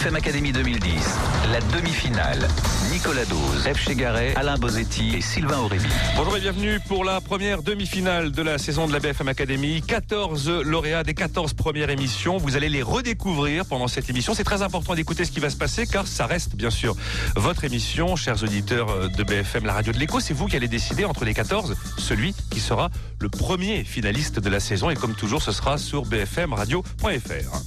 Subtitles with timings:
[0.00, 1.18] BFM Academy 2010,
[1.52, 2.48] la demi-finale.
[2.90, 3.76] Nicolas Dose, F.
[3.76, 5.90] Chegaray, Alain Bozetti et Sylvain Aurébi.
[6.16, 9.82] Bonjour et bienvenue pour la première demi-finale de la saison de la BFM Academy.
[9.86, 12.38] 14 lauréats des 14 premières émissions.
[12.38, 14.32] Vous allez les redécouvrir pendant cette émission.
[14.32, 16.96] C'est très important d'écouter ce qui va se passer car ça reste bien sûr
[17.36, 20.18] votre émission, chers auditeurs de BFM, la radio de l'écho.
[20.18, 22.88] C'est vous qui allez décider entre les 14 celui qui sera
[23.18, 24.88] le premier finaliste de la saison.
[24.88, 27.60] Et comme toujours, ce sera sur bfmradio.fr.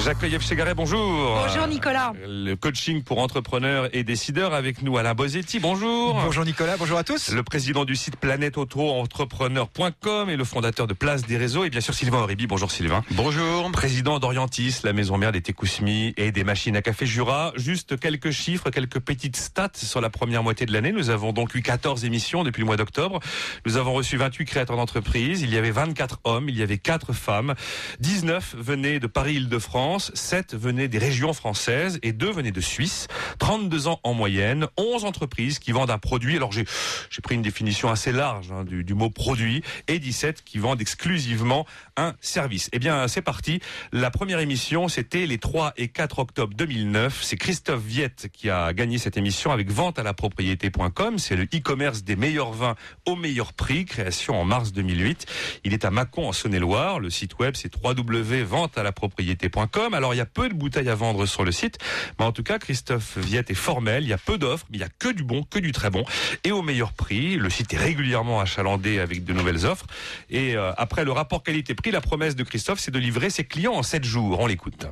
[0.00, 1.38] Jacques Yves Chegaray, bonjour.
[1.46, 2.12] Bonjour Nicolas.
[2.26, 6.14] Le coaching pour entrepreneurs et décideurs avec nous Alain Bozetti, bonjour.
[6.14, 7.30] Bonjour Nicolas, bonjour à tous.
[7.30, 11.94] Le président du site planète-auto-entrepreneur.com et le fondateur de Place des Réseaux et bien sûr
[11.94, 13.02] Sylvain Aurébi, bonjour Sylvain.
[13.12, 13.70] Bonjour.
[13.72, 17.52] Président d'Orientis, la maison mère des Técousmi et des machines à café Jura.
[17.56, 20.92] Juste quelques chiffres, quelques petites stats sur la première moitié de l'année.
[20.92, 23.20] Nous avons donc eu 14 émissions depuis le mois d'octobre.
[23.64, 25.42] Nous avons reçu 28 créateurs d'entreprises.
[25.42, 27.54] Il y avait 24 hommes, il y avait 4 femmes.
[28.00, 29.83] 19 venaient de Paris-Île-de-France.
[30.14, 33.08] 7 venaient des régions françaises et 2 venaient de Suisse.
[33.38, 36.36] 32 ans en moyenne, 11 entreprises qui vendent un produit.
[36.36, 36.64] Alors j'ai
[37.22, 41.66] pris une définition assez large hein, du, du, mot produit et 17 qui vendent exclusivement
[41.96, 42.68] un service.
[42.72, 43.60] Eh bien c'est parti.
[43.92, 47.22] La première émission c'était les 3 et 4 octobre 2009.
[47.22, 51.18] C'est Christophe Viette qui a gagné cette émission avec vente à la propriété.com.
[51.18, 52.74] C'est le e-commerce des meilleurs vins
[53.06, 55.26] au meilleur prix, création en mars 2008.
[55.64, 57.00] Il est à Mâcon en Saône-et-Loire.
[57.00, 59.94] Le site web c'est www.vente-à-la-propriété.com.
[59.94, 61.78] Alors il y a peu de bouteilles à vendre sur le site,
[62.18, 64.02] mais en tout cas Christophe Viette est formel.
[64.02, 65.90] Il y a peu d'offres, mais il y a que du bon, que du très
[65.90, 66.04] bon
[66.42, 67.36] et au meilleur prix.
[67.36, 69.86] Le site est régulièrement achalandé avec de nouvelles offres.
[70.30, 71.42] Et euh, après le rapport
[71.90, 74.40] la promesse de Christophe, c'est de livrer ses clients en 7 jours.
[74.40, 74.86] On l'écoute.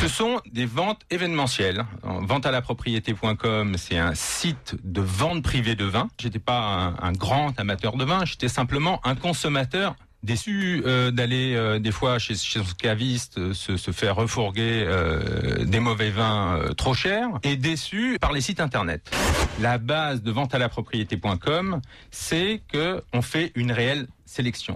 [0.00, 1.86] Ce sont des ventes événementielles.
[2.02, 6.08] Vente à la propriété.com, c'est un site de vente privée de vin.
[6.20, 11.78] J'étais pas un, grand amateur de vin, j'étais simplement un consommateur déçu euh, d'aller euh,
[11.78, 14.86] des fois chez, chez son caviste euh, se, faire refourguer
[15.60, 19.10] des mauvais vins trop chers et déçu par les sites internet.
[19.60, 21.80] La base de vente à la propriété.com,
[22.10, 24.06] c'est que on fait une réelle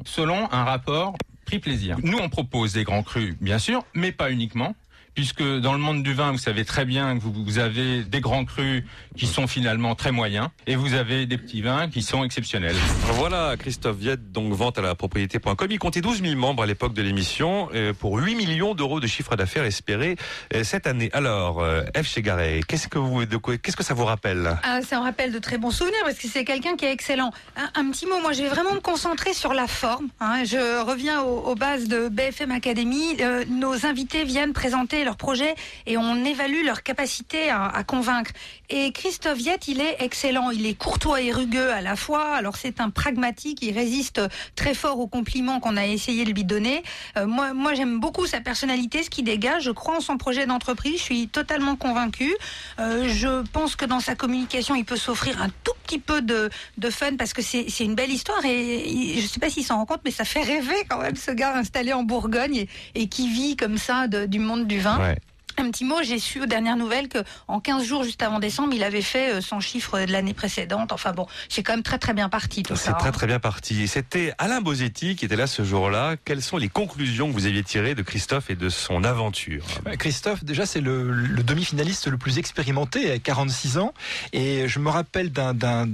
[0.06, 1.96] selon un rapport prix plaisir.
[2.02, 4.74] Nous on propose des grands crus bien sûr, mais pas uniquement
[5.18, 8.20] puisque dans le monde du vin, vous savez très bien que vous, vous, avez des
[8.20, 8.84] grands crus
[9.16, 12.76] qui sont finalement très moyens, et vous avez des petits vins qui sont exceptionnels.
[13.14, 15.66] Voilà, Christophe Viette, donc vente à la propriété.com.
[15.68, 17.68] Il comptait 12 000 membres à l'époque de l'émission,
[17.98, 20.14] pour 8 millions d'euros de chiffre d'affaires espéré
[20.62, 21.10] cette année.
[21.12, 21.66] Alors,
[22.00, 22.06] F.
[22.06, 23.26] Chegaray, qu'est-ce que vous,
[23.60, 24.56] qu'est-ce que ça vous rappelle?
[24.62, 27.32] Ah, Ça me rappelle de très bons souvenirs, parce que c'est quelqu'un qui est excellent.
[27.56, 30.06] Un, un, petit mot, moi je vais vraiment me concentrer sur la forme.
[30.20, 30.44] Hein.
[30.44, 33.16] Je reviens aux, aux, bases de BFM Academy.
[33.20, 35.54] Euh, nos invités viennent présenter leur projet
[35.86, 38.32] et on évalue leur capacité à, convaincre.
[38.68, 40.50] Et Christophe Viette, il est excellent.
[40.50, 42.34] Il est courtois et rugueux à la fois.
[42.34, 43.60] Alors c'est un pragmatique.
[43.62, 44.20] Il résiste
[44.54, 46.82] très fort aux compliments qu'on a essayé de lui donner.
[47.16, 49.62] Euh, moi, moi j'aime beaucoup sa personnalité, ce qu'il dégage.
[49.64, 50.98] Je crois en son projet d'entreprise.
[50.98, 52.36] Je suis totalement convaincue.
[52.78, 56.50] Euh, je pense que dans sa communication, il peut s'offrir un tout petit peu de,
[56.76, 59.76] de fun parce que c'est une belle histoire et je ne sais pas s'il s'en
[59.76, 63.28] rend compte, mais ça fait rêver quand même ce gars installé en Bourgogne et, qui
[63.30, 64.87] vit comme ça du monde du vin.
[64.96, 65.18] Ouais.
[65.58, 68.74] Un petit mot, j'ai su aux dernières nouvelles que en 15 jours juste avant décembre,
[68.74, 70.92] il avait fait son chiffre de l'année précédente.
[70.92, 72.92] Enfin bon, c'est quand même très très bien parti tout ça.
[72.92, 73.88] C'est très très bien parti.
[73.88, 76.14] C'était Alain Bozetti qui était là ce jour-là.
[76.24, 79.64] Quelles sont les conclusions que vous aviez tirées de Christophe et de son aventure?
[79.98, 83.92] Christophe, déjà c'est le, le demi-finaliste le plus expérimenté, à 46 ans.
[84.32, 85.86] Et je me rappelle d'un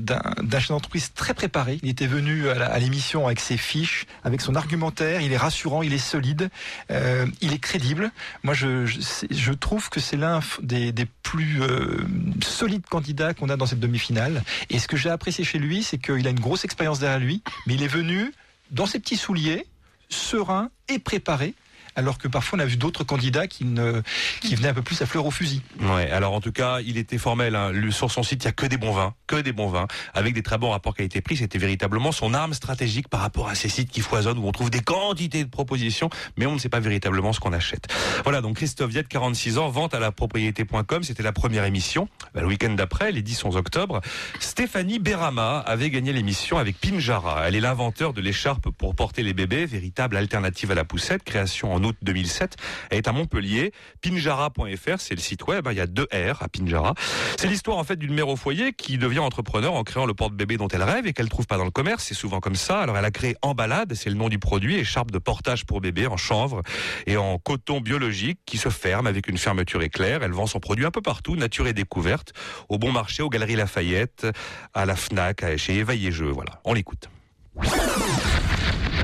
[0.52, 1.78] chef d'entreprise très préparé.
[1.82, 5.20] Il était venu à l'émission avec ses fiches, avec son argumentaire.
[5.22, 6.50] Il est rassurant, il est solide,
[6.90, 8.10] euh, il est crédible.
[8.42, 12.04] Moi, je, je, je trouve que c'est l'un des, des, plus euh,
[12.42, 14.42] solides candidats qu'on a dans cette demi-finale.
[14.70, 17.42] Et ce que j'ai apprécié chez lui, c'est qu'il a une grosse expérience derrière lui,
[17.66, 18.32] mais il est venu
[18.70, 19.66] dans ses petits souliers,
[20.08, 21.54] serein et préparé
[21.96, 24.02] alors que parfois on a vu d'autres candidats qui, ne,
[24.40, 25.62] qui venaient un peu plus à fleur au fusil.
[25.80, 27.54] Ouais, alors en tout cas, il était formel.
[27.54, 27.72] Hein.
[27.90, 30.34] Sur son site, il y a que des bons vins, que des bons vins, avec
[30.34, 31.36] des très bons rapports qualité-prix.
[31.38, 34.70] C'était véritablement son arme stratégique par rapport à ces sites qui foisonnent où on trouve
[34.70, 37.86] des quantités de propositions, mais on ne sait pas véritablement ce qu'on achète.
[38.24, 41.02] Voilà, donc Christophe Viette, 46 ans, vente à la propriété.com.
[41.02, 42.08] C'était la première émission.
[42.34, 44.00] Bah, le week-end d'après, les 10-11 octobre,
[44.40, 47.46] Stéphanie Berama avait gagné l'émission avec Pinjara.
[47.46, 51.72] Elle est l'inventeur de l'écharpe pour porter les bébés, véritable alternative à la poussette, création
[51.72, 52.56] en août 2007.
[52.90, 53.72] Elle est à Montpellier.
[54.02, 55.68] Pinjara.fr, c'est le site web.
[55.70, 56.94] Il y a deux R à Pinjara.
[57.38, 60.56] C'est l'histoire en fait d'une mère au foyer qui devient entrepreneur en créant le porte-bébé
[60.56, 62.04] dont elle rêve et qu'elle trouve pas dans le commerce.
[62.04, 62.80] C'est souvent comme ça.
[62.80, 66.06] Alors elle a créé Embalade, c'est le nom du produit, écharpe de portage pour bébé
[66.06, 66.62] en chanvre
[67.06, 70.22] et en coton biologique qui se ferme avec une fermeture éclair.
[70.22, 72.32] Elle vend son produit un peu partout, nature et découverte,
[72.68, 74.26] au bon marché, aux Galeries Lafayette,
[74.72, 76.30] à la Fnac, chez Eva Jeux.
[76.30, 77.08] Voilà, on l'écoute.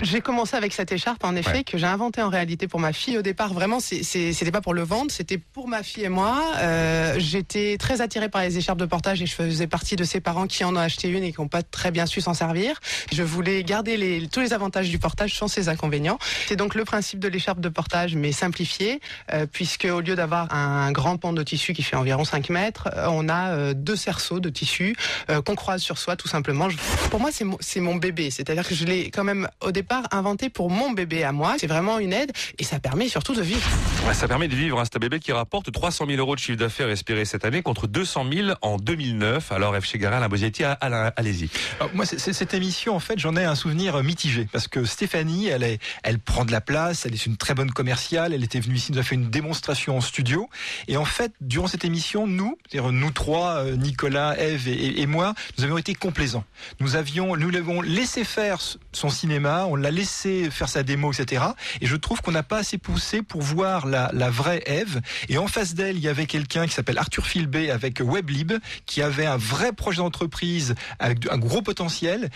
[0.02, 3.18] J'ai commencé avec cette écharpe, en effet, que j'ai inventée en réalité pour ma fille.
[3.18, 6.42] Au départ, vraiment, c'était pas pour le vendre, c'était pour ma fille et moi.
[6.58, 10.20] Euh, J'étais très attirée par les écharpes de portage et je faisais partie de ces
[10.20, 12.80] parents qui en ont acheté une et qui n'ont pas très bien su s'en servir.
[13.12, 16.18] Je voulais garder les, tous les avantages du portage sans ses inconvénients.
[16.46, 19.00] C'est donc le principe de l'écharpe de portage, mais simplifié,
[19.32, 22.88] euh, puisque au lieu d'avoir un grand pan de tissu qui fait environ 5 mètres,
[22.96, 24.96] euh, on a euh, deux cerceaux de tissu
[25.28, 26.68] euh, qu'on croise sur soi, tout simplement.
[27.10, 30.50] Pour moi, c'est mon, mon bébé, c'est-à-dire que je l'ai quand même au départ inventé
[30.50, 31.56] pour mon bébé à moi.
[31.58, 33.68] C'est vraiment une aide et ça permet surtout de vivre.
[34.12, 34.78] ça permet de vivre.
[34.80, 34.84] Hein.
[34.84, 37.86] C'est un bébé qui rapporte 300 000 euros de chiffre d'affaires espéré cette année contre
[37.86, 39.52] 200 000 en 2009.
[39.52, 39.84] Alors, F.
[39.84, 41.48] Chegaray, Alain Bosietti, allez-y.
[41.94, 45.80] Moi, cette émission, en fait, j'en ai un souvenir mitigé parce que Stéphanie, elle, est,
[46.02, 48.92] elle prend de la place, elle est une très bonne commerciale, elle était venue ici,
[48.92, 50.48] nous a fait une démonstration en studio.
[50.88, 55.64] Et en fait, durant cette émission, nous, nous trois, euh, Nicolas, Eve et, moi, nous
[55.64, 56.44] avions été complaisants.
[56.80, 58.58] Nous avions, nous l'avons laissé faire
[58.92, 61.44] son cinéma, on l'a laissé faire sa démo, etc.
[61.80, 65.00] Et je trouve qu'on n'a pas assez poussé pour voir la, la vraie Eve.
[65.28, 68.52] Et en face d'elle, il y avait quelqu'un qui s'appelle Arthur Filbé avec Weblib,
[68.86, 72.30] qui avait un vrai projet d'entreprise avec un gros potentiel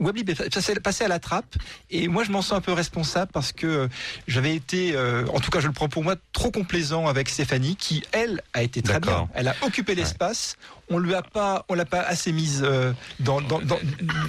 [0.00, 1.56] Weblib est passé à la trappe
[1.90, 3.88] et moi je m'en sens un peu responsable parce que
[4.26, 7.76] j'avais été, euh, en tout cas je le prends pour moi, trop complaisant avec Stéphanie
[7.76, 9.28] qui elle a été très bien.
[9.34, 10.56] Elle a occupé l'espace
[10.90, 13.40] on lui a pas, on l'a pas assez mise euh, dans,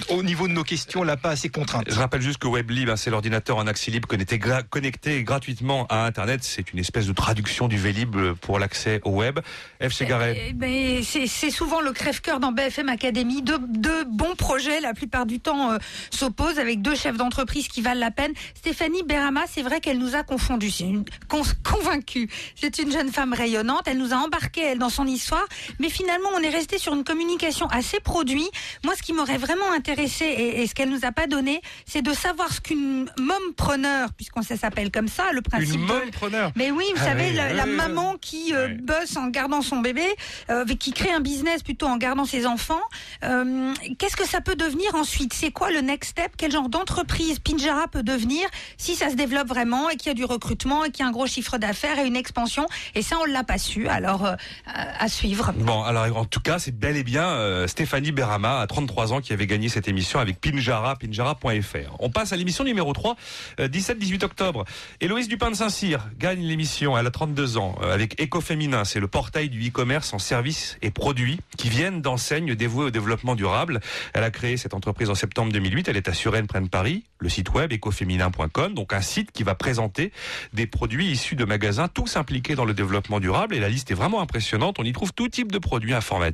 [0.08, 1.84] au niveau de nos questions, on l'a pas assez contrainte.
[1.88, 6.06] Je rappelle juste que WebLib, hein, c'est l'ordinateur en accès libre connecté, connecté gratuitement à
[6.06, 6.40] Internet.
[6.44, 9.40] C'est une espèce de traduction du Vélib pour l'accès au web.
[9.80, 10.40] FC Garret.
[10.48, 13.42] Eh, ben, c'est souvent le crève-cœur dans BFM Academy.
[13.42, 13.58] Deux,
[14.06, 15.78] bons projets, la plupart du temps, euh,
[16.10, 18.32] s'opposent avec deux chefs d'entreprise qui valent la peine.
[18.54, 21.04] Stéphanie Berama, c'est vrai qu'elle nous a confondus, c'est une
[21.64, 22.30] convaincue.
[22.54, 23.82] C'est une jeune femme rayonnante.
[23.86, 25.44] Elle nous a embarqués elle dans son histoire,
[25.80, 28.48] mais finalement on est rester sur une communication assez produit.
[28.84, 32.12] Moi, ce qui m'aurait vraiment intéressé et, ce qu'elle nous a pas donné, c'est de
[32.12, 35.74] savoir ce qu'une mompreneur, puisqu'on s'appelle comme ça, le principe.
[35.74, 36.52] Une mompreneur.
[36.56, 40.04] Mais oui, vous ah savez, la, maman qui euh, bosse en gardant son bébé,
[40.50, 42.80] euh, qui crée un business plutôt en gardant ses enfants.
[43.24, 45.32] Euh, qu'est-ce que ça peut devenir ensuite?
[45.32, 46.32] C'est quoi le next step?
[46.36, 50.14] Quel genre d'entreprise Pinjara peut devenir si ça se développe vraiment et qu'il y a
[50.14, 52.66] du recrutement et qu'il y a un gros chiffre d'affaires et une expansion?
[52.94, 53.88] Et ça, on l'a pas su.
[53.88, 54.26] Alors,
[54.66, 55.52] à suivre.
[55.56, 59.20] Bon, alors en tout cas, c'est bel et bien euh, Stéphanie Berama, à 33 ans,
[59.20, 61.96] qui avait gagné cette émission avec Pinjara, pinjara.fr.
[62.00, 63.16] On passe à l'émission numéro 3,
[63.58, 64.64] 17-18 euh, octobre.
[65.00, 68.84] Héloïse Dupin de Saint-Cyr gagne l'émission, elle a 32 ans, euh, avec Ecoféminin.
[68.84, 73.36] C'est le portail du e-commerce en services et produits qui viennent d'enseignes dévouées au développement
[73.36, 73.80] durable.
[74.12, 75.88] Elle a créé cette entreprise en septembre 2008.
[75.88, 77.04] Elle est à Suresnes, près de Paris.
[77.18, 80.12] Le site web ecoféminin.com, donc un site qui va présenter
[80.52, 83.54] des produits issus de magasins tous impliqués dans le développement durable.
[83.54, 84.76] Et la liste est vraiment impressionnante.
[84.80, 86.31] On y trouve tout type de produits informatiques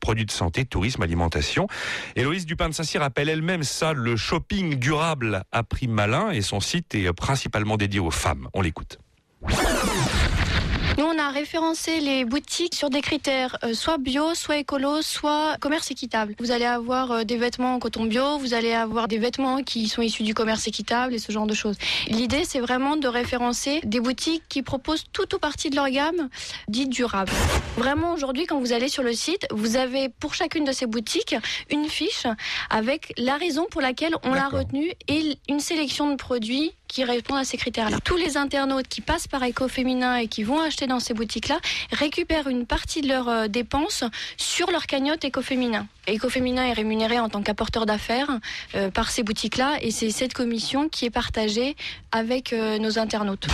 [0.00, 1.66] produits de santé, tourisme, alimentation.
[2.16, 6.60] Héloïse Dupin de Saint-Cyr appelle elle-même ça le shopping durable à prix malin et son
[6.60, 8.48] site est principalement dédié aux femmes.
[8.54, 8.98] On l'écoute.
[11.00, 15.56] Nous, on a référencé les boutiques sur des critères euh, soit bio, soit écolo, soit
[15.58, 16.34] commerce équitable.
[16.38, 19.88] Vous allez avoir euh, des vêtements en coton bio, vous allez avoir des vêtements qui
[19.88, 21.76] sont issus du commerce équitable et ce genre de choses.
[22.08, 26.28] L'idée, c'est vraiment de référencer des boutiques qui proposent tout ou partie de leur gamme
[26.68, 27.32] dite durable.
[27.78, 31.34] Vraiment, aujourd'hui, quand vous allez sur le site, vous avez pour chacune de ces boutiques
[31.70, 32.26] une fiche
[32.68, 37.38] avec la raison pour laquelle on l'a retenue et une sélection de produits qui répondent
[37.38, 37.98] à ces critères-là.
[38.02, 41.60] Tous les internautes qui passent par Écoféminin et qui vont acheter dans ces boutiques-là
[41.92, 44.02] récupèrent une partie de leurs euh, dépenses
[44.36, 45.86] sur leur cagnotte Écoféminin.
[46.08, 48.40] Écoféminin est rémunéré en tant qu'apporteur d'affaires
[48.74, 51.76] euh, par ces boutiques-là et c'est cette commission qui est partagée
[52.10, 53.46] avec euh, nos internautes.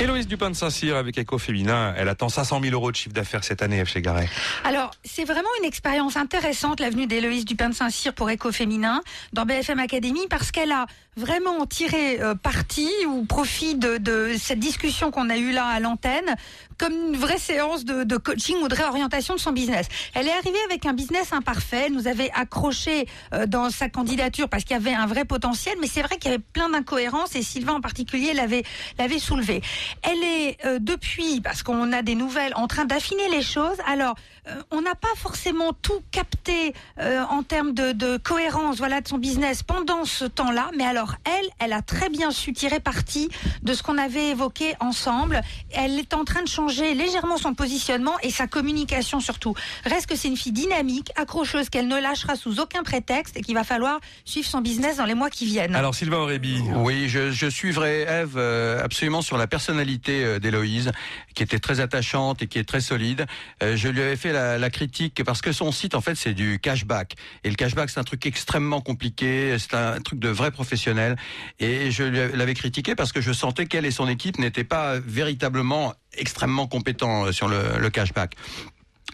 [0.00, 3.62] Héloïse Dupin de Saint-Cyr avec Écoféminin, elle attend 500 000 euros de chiffre d'affaires cette
[3.62, 4.28] année chez Garay.
[4.64, 9.02] Alors, c'est vraiment une expérience intéressante, l'avenue d'Héloïse Dupin de Saint-Cyr pour Écoféminin
[9.32, 10.86] dans BFM Academy parce qu'elle a
[11.18, 16.36] vraiment tiré parti ou profit de cette discussion qu'on a eue là à l'antenne
[16.78, 19.88] comme une vraie séance de, de, coaching ou de réorientation de son business.
[20.14, 21.90] Elle est arrivée avec un business imparfait.
[21.90, 25.88] Nous avait accroché euh, dans sa candidature parce qu'il y avait un vrai potentiel, mais
[25.88, 28.62] c'est vrai qu'il y avait plein d'incohérences et Sylvain en particulier l'avait
[28.98, 29.60] l'avait soulevé.
[30.02, 33.76] Elle est euh, depuis, parce qu'on a des nouvelles, en train d'affiner les choses.
[33.86, 34.14] Alors,
[34.48, 39.18] euh, on n'a pas forcément tout capté en termes de, de, cohérence, voilà, de son
[39.18, 40.70] business pendant ce temps-là.
[40.76, 43.28] Mais alors, elle, elle a très bien su tirer parti
[43.62, 45.40] de ce qu'on avait évoqué ensemble.
[45.72, 49.54] Elle est en train de changer changer légèrement son positionnement et sa communication surtout.
[49.84, 53.54] Reste que c'est une fille dynamique, accrocheuse, qu'elle ne lâchera sous aucun prétexte et qu'il
[53.54, 55.74] va falloir suivre son business dans les mois qui viennent.
[55.74, 56.60] Alors Sylvain Aurébi.
[56.76, 60.92] Oui, je, je suivrai Eve euh, absolument sur la personnalité euh, d'Héloïse,
[61.34, 63.24] qui était très attachante et qui est très solide.
[63.62, 66.34] Euh, je lui avais fait la, la critique parce que son site, en fait, c'est
[66.34, 67.14] du cashback.
[67.44, 71.16] Et le cashback, c'est un truc extrêmement compliqué, c'est un truc de vrai professionnel.
[71.60, 74.98] Et je lui l'avais critiqué parce que je sentais qu'elle et son équipe n'étaient pas
[74.98, 78.36] véritablement extrêmement compétents euh, sur le cashback.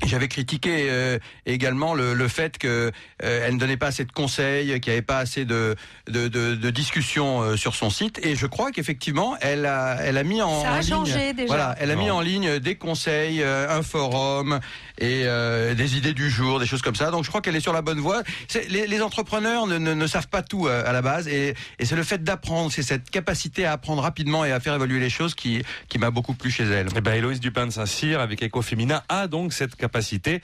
[0.04, 2.90] J'avais critiqué euh, également le, le, fait que
[3.22, 5.76] euh, elle ne donnait pas assez de conseils, qu'il n'y avait pas assez de,
[6.08, 8.18] de, de, de discussions euh, sur son site.
[8.26, 11.32] Et je crois qu'effectivement, elle a, elle a mis en, Ça a en changé ligne,
[11.34, 11.46] déjà.
[11.46, 14.58] voilà, elle a mis en ligne des conseils, euh, un forum
[14.98, 17.12] et euh, des idées du jour, des choses comme ça.
[17.12, 18.22] Donc je crois qu'elle est sur la bonne voie.
[18.48, 21.54] C'est- Les, les entrepreneurs ne, ne, ne savent pas tout euh, à la base, et,
[21.78, 24.98] et c'est le fait d'apprendre, c'est cette capacité à apprendre rapidement et à faire évoluer
[24.98, 26.88] les choses qui, qui m'a beaucoup plu chez elle.
[26.96, 30.40] Eh ben, Héloïse Dupin de Saint-Cyr avec Ecofemina a donc cette capacité.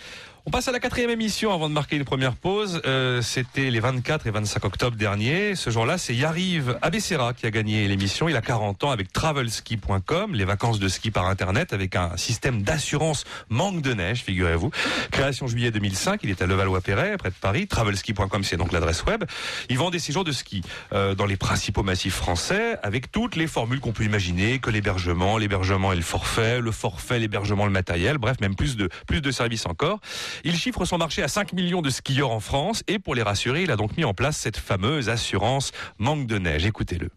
[0.47, 2.81] On passe à la quatrième émission avant de marquer une première pause.
[2.87, 5.55] Euh, C'était les 24 et 25 octobre dernier.
[5.55, 8.27] Ce jour-là, c'est Yariv Abessera qui a gagné l'émission.
[8.27, 12.63] Il a 40 ans avec travelski.com, les vacances de ski par Internet avec un système
[12.63, 14.71] d'assurance manque de neige, figurez-vous.
[15.11, 17.67] Création juillet 2005, il est à Levallois-Perret, près de Paris.
[17.67, 19.25] Travelski.com, c'est donc l'adresse web.
[19.69, 20.63] Il vend des séjours de ski
[20.95, 25.37] euh, dans les principaux massifs français avec toutes les formules qu'on peut imaginer, que l'hébergement,
[25.37, 29.31] l'hébergement et le forfait, le forfait, l'hébergement, le matériel, bref, même plus de, plus de
[29.31, 30.01] services encore.
[30.45, 33.63] Il chiffre son marché à 5 millions de skieurs en France et pour les rassurer,
[33.63, 36.67] il a donc mis en place cette fameuse assurance manque de neige.
[36.67, 37.11] Écoutez-le.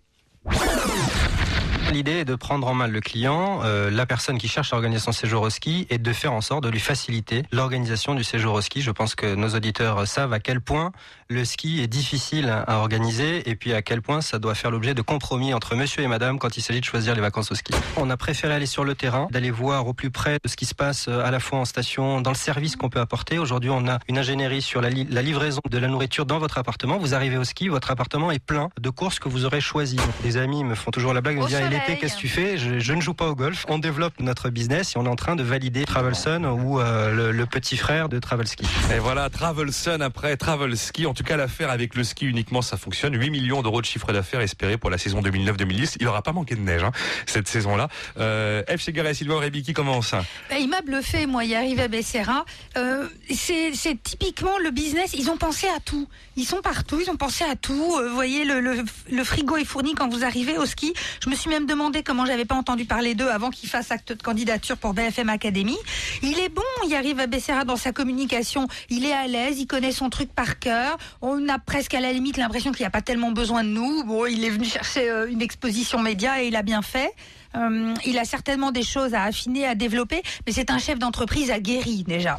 [1.91, 5.03] L'idée est de prendre en main le client, euh, la personne qui cherche à organiser
[5.03, 8.55] son séjour au ski, et de faire en sorte de lui faciliter l'organisation du séjour
[8.55, 8.81] au ski.
[8.81, 10.91] Je pense que nos auditeurs savent à quel point
[11.29, 14.93] le ski est difficile à organiser, et puis à quel point ça doit faire l'objet
[14.93, 17.73] de compromis entre monsieur et madame quand il s'agit de choisir les vacances au ski.
[17.97, 20.65] On a préféré aller sur le terrain, d'aller voir au plus près de ce qui
[20.65, 23.39] se passe à la fois en station, dans le service qu'on peut apporter.
[23.39, 26.57] Aujourd'hui, on a une ingénierie sur la, li- la livraison de la nourriture dans votre
[26.57, 26.97] appartement.
[26.97, 29.97] Vous arrivez au ski, votre appartement est plein de courses que vous aurez choisies.
[30.23, 32.27] Des amis me font toujours la blague, me Au disent Ah, l'été, qu'est-ce que tu
[32.27, 32.57] fais?
[32.57, 33.65] Je, je ne joue pas au golf.
[33.69, 37.31] On développe notre business et on est en train de valider Travelson ou euh, le,
[37.31, 38.65] le petit frère de Travelski.
[38.93, 41.05] Et voilà, Travelson après Travel Ski.
[41.13, 43.15] En tout cas, l'affaire avec le ski uniquement, ça fonctionne.
[43.15, 45.97] 8 millions d'euros de chiffre d'affaires espérés pour la saison 2009-2010.
[45.99, 46.91] Il n'aura pas manqué de neige hein,
[47.27, 47.87] cette saison-là.
[48.17, 48.81] Euh, F.
[48.81, 50.13] Chegaray et Sylvain Aurébi, qui commence
[50.49, 52.45] Ben, il m'a bluffé, moi, y arrive à Becerra.
[52.77, 55.13] Euh, c'est typiquement le business.
[55.13, 56.07] Ils ont pensé à tout.
[56.35, 56.99] Ils sont partout.
[56.99, 57.95] Ils ont pensé à tout.
[57.99, 60.95] Euh, vous voyez, le frigo est fourni quand vous arrivez au ski.
[61.23, 64.13] Je me suis même demandé comment j'avais pas entendu parler d'eux avant qu'ils fassent acte
[64.13, 65.77] de candidature pour BFM Academy.
[66.23, 66.63] Il est bon.
[66.87, 68.67] Il arrive à Becerra dans sa communication.
[68.89, 69.59] Il est à l'aise.
[69.59, 70.97] Il connaît son truc par cœur.
[71.21, 74.03] On a presque à la limite l'impression qu'il n'y a pas tellement besoin de nous.
[74.03, 77.11] Bon, il est venu chercher euh, une exposition média et il a bien fait.
[77.55, 81.51] Euh, il a certainement des choses à affiner, à développer, mais c'est un chef d'entreprise
[81.51, 82.35] aguerri déjà.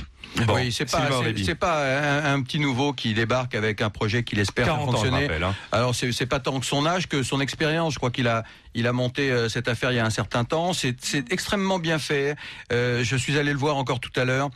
[0.48, 4.24] Bon, oui, c'est pas, c'est- pas un, un petit nouveau qui débarque avec un projet
[4.24, 5.22] qu'il espère faire 40 ans, je fonctionner.
[5.28, 5.44] rappelle.
[5.44, 5.54] hein.
[5.70, 7.92] Alors c'est c'est pas tant que son âge que son expérience.
[7.92, 8.42] Je crois qu'il a
[8.74, 10.72] il a monté euh, cette affaire il y a un certain temps.
[10.72, 12.34] C'est c'est extrêmement bien fait.
[12.72, 14.50] Euh, je suis allé le voir encore tout à l'heure.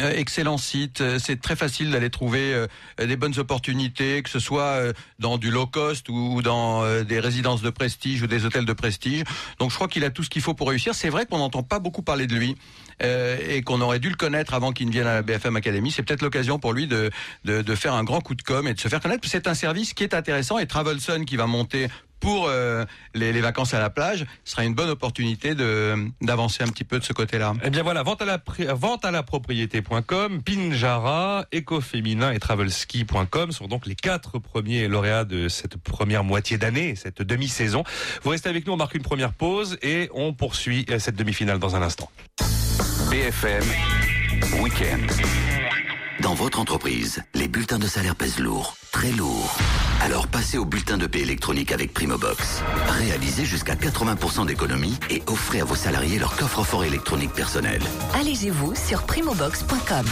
[0.00, 2.66] Euh, excellent site, Euh, c'est très facile d'aller trouver euh,
[2.98, 7.20] des bonnes opportunités, que ce soit euh, dans du low cost ou dans euh, des
[7.20, 9.22] résidences de prestige ou des hôtels de prestige.
[9.58, 10.94] Donc je crois qu'il a tout ce qu'il faut pour réussir.
[10.94, 12.56] C'est vrai qu'on n'entend pas beaucoup parler de lui
[13.00, 15.90] et qu'on aurait dû le connaître avant qu'il ne vienne à la BFM Academy.
[15.90, 17.10] C'est peut-être l'occasion pour lui de,
[17.44, 19.28] de, de faire un grand coup de com et de se faire connaître.
[19.28, 21.88] C'est un service qui est intéressant et Travelson qui va monter
[22.24, 26.68] pour euh, les, les vacances à la plage sera une bonne opportunité de d'avancer un
[26.68, 27.52] petit peu de ce côté-là.
[27.62, 28.40] Eh bien voilà, vente à la,
[28.74, 35.48] vente à la propriété.com, Pinjara, Ecoféminin et Travelski.com sont donc les quatre premiers lauréats de
[35.48, 37.84] cette première moitié d'année, cette demi-saison.
[38.22, 41.58] Vous restez avec nous, on marque une première pause et on poursuit euh, cette demi-finale
[41.58, 42.10] dans un instant.
[43.10, 43.64] BFM
[44.62, 45.10] Weekend.
[46.20, 49.56] Dans votre entreprise, les bulletins de salaire pèsent lourd, très lourd.
[50.00, 52.62] Alors passez au bulletin de paie électronique avec Primobox.
[52.86, 57.82] Réalisez jusqu'à 80% d'économies et offrez à vos salariés leur coffre-fort électronique personnel.
[58.14, 60.06] Allégez-vous sur primobox.com.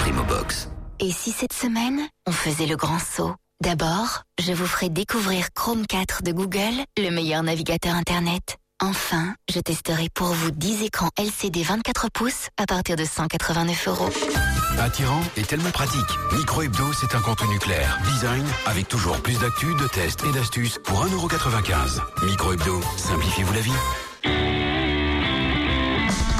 [0.00, 0.68] Primobox.
[0.98, 3.36] Et si cette semaine, on faisait le grand saut?
[3.62, 8.56] D'abord, je vous ferai découvrir Chrome 4 de Google, le meilleur navigateur Internet.
[8.80, 14.08] Enfin, je testerai pour vous 10 écrans LCD 24 pouces à partir de 189 euros.
[14.78, 16.06] Attirant et tellement pratique.
[16.32, 17.98] Micro Hebdo, c'est un contenu clair.
[18.04, 22.24] Design avec toujours plus d'actu, de tests et d'astuces pour 1,95€.
[22.26, 24.07] Micro Hebdo, simplifiez-vous la vie.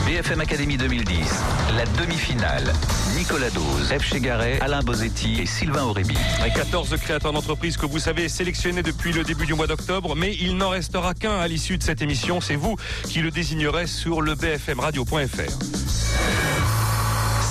[0.09, 1.45] BFM Academy 2010,
[1.77, 2.73] la demi-finale.
[3.15, 4.03] Nicolas Dose, F.
[4.03, 6.17] Chegaray, Alain Bozetti et Sylvain Aurébi.
[6.43, 10.35] Les 14 créateurs d'entreprise que vous savez sélectionnés depuis le début du mois d'octobre, mais
[10.41, 12.41] il n'en restera qu'un à l'issue de cette émission.
[12.41, 16.88] C'est vous qui le désignerez sur le bfmradio.fr.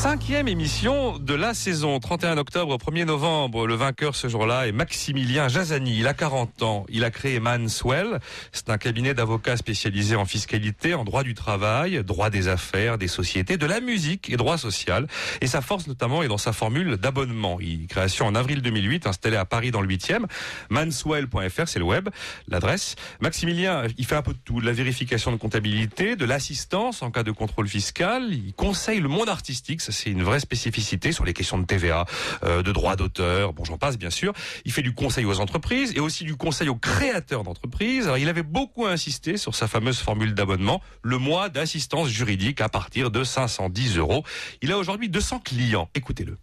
[0.08, 3.68] Cinquième émission de la saison, 31 octobre, 1er novembre.
[3.68, 6.00] Le vainqueur ce jour-là est Maximilien Jazani.
[6.00, 6.86] Il a 40 ans.
[6.88, 8.22] Il a créé Manswell.
[8.54, 13.10] C'est un cabinet d'avocats spécialisé en fiscalité, en droit du travail, droit des affaires, des
[13.10, 15.08] sociétés, de la musique et droit social.
[15.42, 17.58] Et sa force notamment est dans sa formule d'abonnement.
[17.90, 20.24] Création en avril 2008, installé à Paris dans le 8e.
[20.70, 22.08] Manswell.fr, c'est le web,
[22.48, 22.96] l'adresse.
[23.20, 24.62] Maximilien, il fait un peu de tout.
[24.62, 28.30] De la vérification de comptabilité, de l'assistance en cas de contrôle fiscal.
[28.32, 32.06] Il conseille le monde artistique c'est une vraie spécificité sur les questions de TVA,
[32.44, 34.34] euh, de droit d'auteur, bon j'en passe bien sûr.
[34.66, 38.06] Il fait du conseil aux entreprises et aussi du conseil aux créateurs d'entreprises.
[38.06, 42.70] Alors il avait beaucoup insisté sur sa fameuse formule d'abonnement, le mois d'assistance juridique à
[42.70, 44.24] partir de 510 euros.
[44.62, 45.90] Il a aujourd'hui 200 clients.
[45.96, 46.38] Écoutez-le.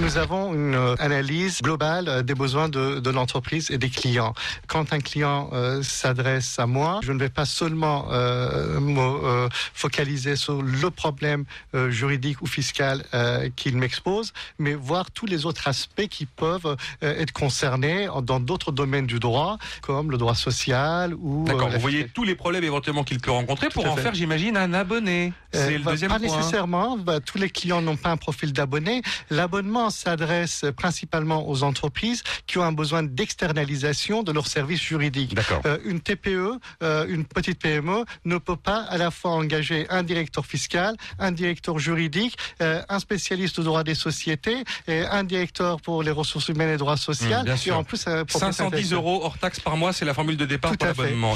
[0.00, 4.34] Nous avons une euh, analyse globale euh, des besoins de, de l'entreprise et des clients.
[4.66, 9.48] Quand un client euh, s'adresse à moi, je ne vais pas seulement euh, me euh,
[9.72, 11.44] focaliser sur le problème
[11.76, 16.76] euh, juridique ou fiscal euh, qu'il m'expose, mais voir tous les autres aspects qui peuvent
[17.04, 21.44] euh, être concernés dans d'autres domaines du droit, comme le droit social ou...
[21.46, 24.02] D'accord, vous voyez tous les problèmes éventuellement qu'il peut rencontrer pour en fait.
[24.02, 25.32] faire, j'imagine, un abonné.
[25.52, 26.36] C'est le bah, deuxième Pas point.
[26.36, 26.96] nécessairement.
[26.98, 29.00] Bah, tous les clients n'ont pas un profil d'abonné.
[29.30, 35.36] L'abonnement s'adresse principalement aux entreprises qui ont un besoin d'externalisation de leurs services juridiques.
[35.66, 40.02] Euh, une TPE, euh, une petite PME, ne peut pas à la fois engager un
[40.02, 45.80] directeur fiscal, un directeur juridique, euh, un spécialiste du droit des sociétés, et un directeur
[45.80, 47.40] pour les ressources humaines et droits sociaux.
[47.40, 48.98] Mmh, bien et en plus, un propriétaire 510 intellectuel.
[48.98, 51.34] euros hors taxe par mois, c'est la formule de départ Tout pour l'abonnement.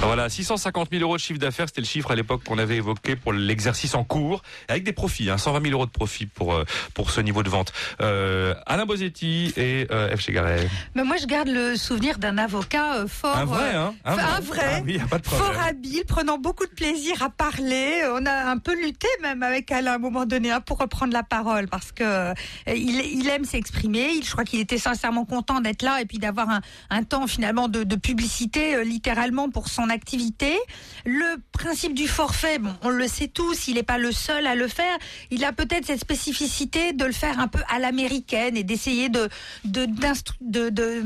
[0.00, 3.14] Voilà, 650 000 euros de chiffre d'affaires, c'était le chiffre à l'époque qu'on avait évoqué
[3.14, 6.64] pour l'exercice en cours, avec des profits, hein, 120 000 euros de profit pour euh,
[6.94, 7.72] pour ce niveau de vente.
[8.00, 10.20] Euh, Alain Bosetti et euh, F.
[10.20, 10.68] Chegaray.
[10.94, 13.36] Mais moi, je garde le souvenir d'un avocat euh, fort.
[13.36, 14.74] Un vrai, euh, hein un vrai.
[14.76, 18.02] Ah oui, pas de Fort habile, prenant beaucoup de plaisir à parler.
[18.14, 21.12] On a un peu lutté même avec Alain à un moment donné hein, pour reprendre
[21.12, 22.34] la parole parce que euh,
[22.66, 24.20] il, il aime s'exprimer.
[24.22, 26.60] Je crois qu'il était sincèrement content d'être là et puis d'avoir un,
[26.90, 30.58] un temps finalement de, de publicité littéralement pour son activité.
[31.04, 34.54] Le principe du forfait, bon, on le sait tous, il n'est pas le seul à
[34.54, 34.96] le faire.
[35.30, 39.28] Il a peut-être cette spécificité de le faire un peu à l'américaine et d'essayer de
[39.64, 41.02] de- d'instru- de- de-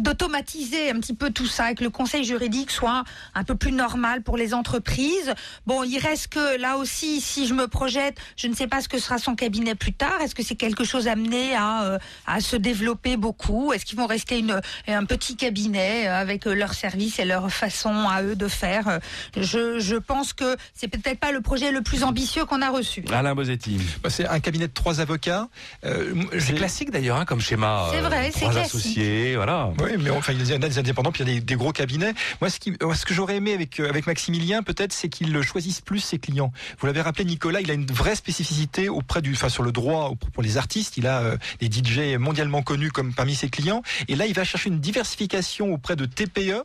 [0.00, 3.04] d'automatiser un petit peu tout ça et que le conseil juridique soit
[3.34, 5.34] un peu plus normal pour les entreprises.
[5.66, 8.88] Bon, il reste que là aussi, si je me projette, je ne sais pas ce
[8.88, 10.20] que sera son cabinet plus tard.
[10.22, 13.72] Est-ce que c'est quelque chose amené à, euh, à se développer beaucoup?
[13.72, 17.50] Est-ce qu'ils vont rester une, un petit cabinet euh, avec euh, leurs services et leur
[17.52, 19.00] façon à eux de faire?
[19.36, 23.04] Je, je pense que c'est peut-être pas le projet le plus ambitieux qu'on a reçu.
[23.12, 23.78] Alain Bosetti.
[24.02, 25.48] Bah, c'est un cabinet de trois avocats.
[25.84, 27.88] Euh, C'est j'ai- classique d'ailleurs hein, comme schéma.
[27.92, 28.74] C'est euh, vrai, c'est Trois classique.
[28.76, 29.70] associés, voilà.
[29.82, 31.72] Oui, mais enfin, il y a des indépendants, puis il y a des, des gros
[31.72, 32.14] cabinets.
[32.40, 35.40] Moi, ce, qui, euh, ce que j'aurais aimé avec, euh, avec Maximilien, peut-être, c'est qu'il
[35.42, 36.52] choisisse plus ses clients.
[36.78, 40.12] Vous l'avez rappelé, Nicolas, il a une vraie spécificité auprès du, enfin, sur le droit
[40.32, 40.96] pour les artistes.
[40.96, 43.82] Il a euh, des DJ mondialement connus comme parmi ses clients.
[44.08, 46.62] Et là, il va chercher une diversification auprès de TPE euh,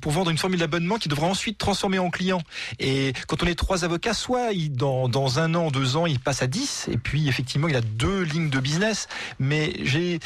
[0.00, 2.42] pour vendre une formule d'abonnement qui devra ensuite transformer en client.
[2.78, 6.20] Et quand on est trois avocats, soit il, dans, dans un an, deux ans, il
[6.20, 9.08] passe à 10, et puis effectivement, il a deux lignes de business.
[9.38, 10.20] Mais j'ai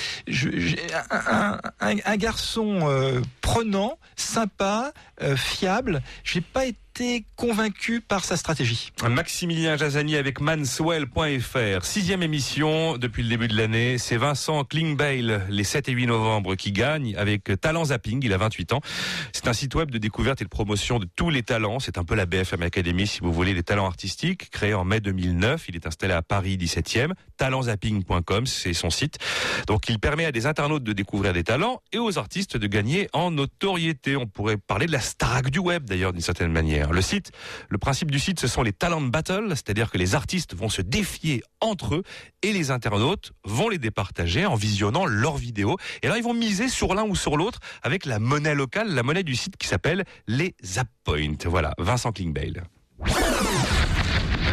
[1.21, 4.93] un, un- un garçon euh, prenant, sympa,
[5.23, 6.03] euh, fiable.
[6.25, 6.77] J'ai pas été
[7.37, 8.93] convaincu par sa stratégie.
[9.09, 11.85] Maximilien Jazani avec manswell.fr.
[11.85, 13.99] Sixième émission depuis le début de l'année.
[13.99, 18.21] C'est Vincent Klingbeil, les 7 et 8 novembre, qui gagne avec Talent Zapping.
[18.25, 18.81] Il a 28 ans.
[19.33, 21.79] C'est un site web de découverte et de promotion de tous les talents.
[21.81, 24.51] C'est un peu la BFM Academy, si vous voulez, des talents artistiques.
[24.51, 25.67] Créé en mai 2009.
[25.69, 27.13] Il est installé à Paris 17e.
[27.37, 29.19] Talentzapping.com, c'est son site.
[29.67, 33.09] Donc, il permet à des internautes de découvrir des talents et aux artistes de gagner
[33.13, 34.17] en notoriété.
[34.17, 36.88] On pourrait parler de la Starac du web, d'ailleurs, d'une certaine manière.
[36.91, 37.33] Le site,
[37.69, 40.83] le principe du site, ce sont les talent battles, c'est-à-dire que les artistes vont se
[40.83, 42.03] défier entre eux
[42.43, 45.77] et les internautes vont les départager en visionnant leurs vidéos.
[46.03, 49.03] Et là, ils vont miser sur l'un ou sur l'autre avec la monnaie locale, la
[49.03, 51.37] monnaie du site qui s'appelle les Zappoint.
[51.47, 52.63] Voilà, Vincent Klingbeil.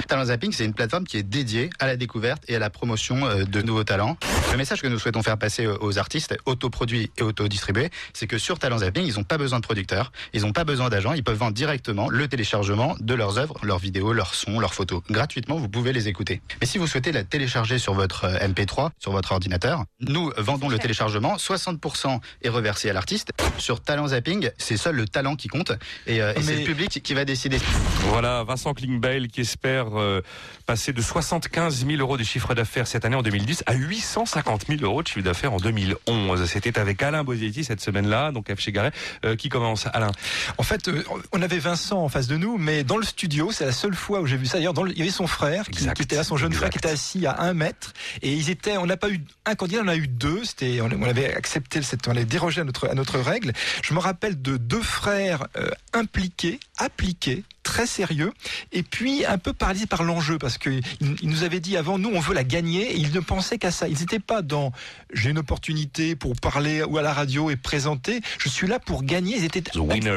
[0.07, 3.25] Talent Zapping, c'est une plateforme qui est dédiée à la découverte et à la promotion
[3.25, 4.17] euh, de nouveaux talents.
[4.55, 8.57] Le message que nous souhaitons faire passer aux artistes, autoproduits et autodistribués, c'est que sur
[8.57, 11.35] Talent Zapping, ils n'ont pas besoin de producteurs, ils n'ont pas besoin d'agents, ils peuvent
[11.35, 15.01] vendre directement le téléchargement de leurs œuvres, leurs vidéos, leurs sons, leurs photos.
[15.09, 16.41] Gratuitement, vous pouvez les écouter.
[16.61, 20.69] Mais si vous souhaitez la télécharger sur votre euh, MP3, sur votre ordinateur, nous vendons
[20.69, 23.31] le téléchargement, 60% est reversé à l'artiste.
[23.57, 25.73] Sur Talent Zapping, c'est seul le talent qui compte
[26.07, 27.59] et, euh, et c'est le public qui va décider.
[28.07, 30.21] Voilà, Vincent Klingbeil qui espère euh,
[30.65, 34.81] passer de 75 000 euros de chiffre d'affaires cette année en 2010 à 850 000
[34.83, 36.45] euros de chiffre d'affaires en 2011.
[36.45, 38.69] C'était avec Alain Bosetti cette semaine-là, donc F.
[38.69, 38.91] Garret,
[39.25, 39.87] euh, qui commence.
[39.93, 40.11] Alain.
[40.57, 43.65] En fait, euh, on avait Vincent en face de nous, mais dans le studio, c'est
[43.65, 44.57] la seule fois où j'ai vu ça.
[44.57, 46.69] D'ailleurs, dans le- il y avait son frère qui, qui était là, son jeune frère
[46.69, 48.77] qui était assis à un mètre, et ils étaient.
[48.77, 50.43] On n'a pas eu un candidat, on a eu deux.
[50.45, 53.53] C'était, on, on avait accepté, cette- on avait dérogé à notre à notre règle.
[53.83, 58.31] Je me rappelle de deux frères euh, impliqués, appliqués très sérieux
[58.71, 60.69] et puis un peu paralysés par l'enjeu parce que
[61.01, 63.71] ils nous avaient dit avant nous on veut la gagner et ils ne pensaient qu'à
[63.71, 63.87] ça.
[63.87, 64.71] Ils n'étaient pas dans
[65.13, 69.03] j'ai une opportunité pour parler ou à la radio et présenter je suis là pour
[69.03, 69.35] gagner.
[69.37, 69.63] Ils étaient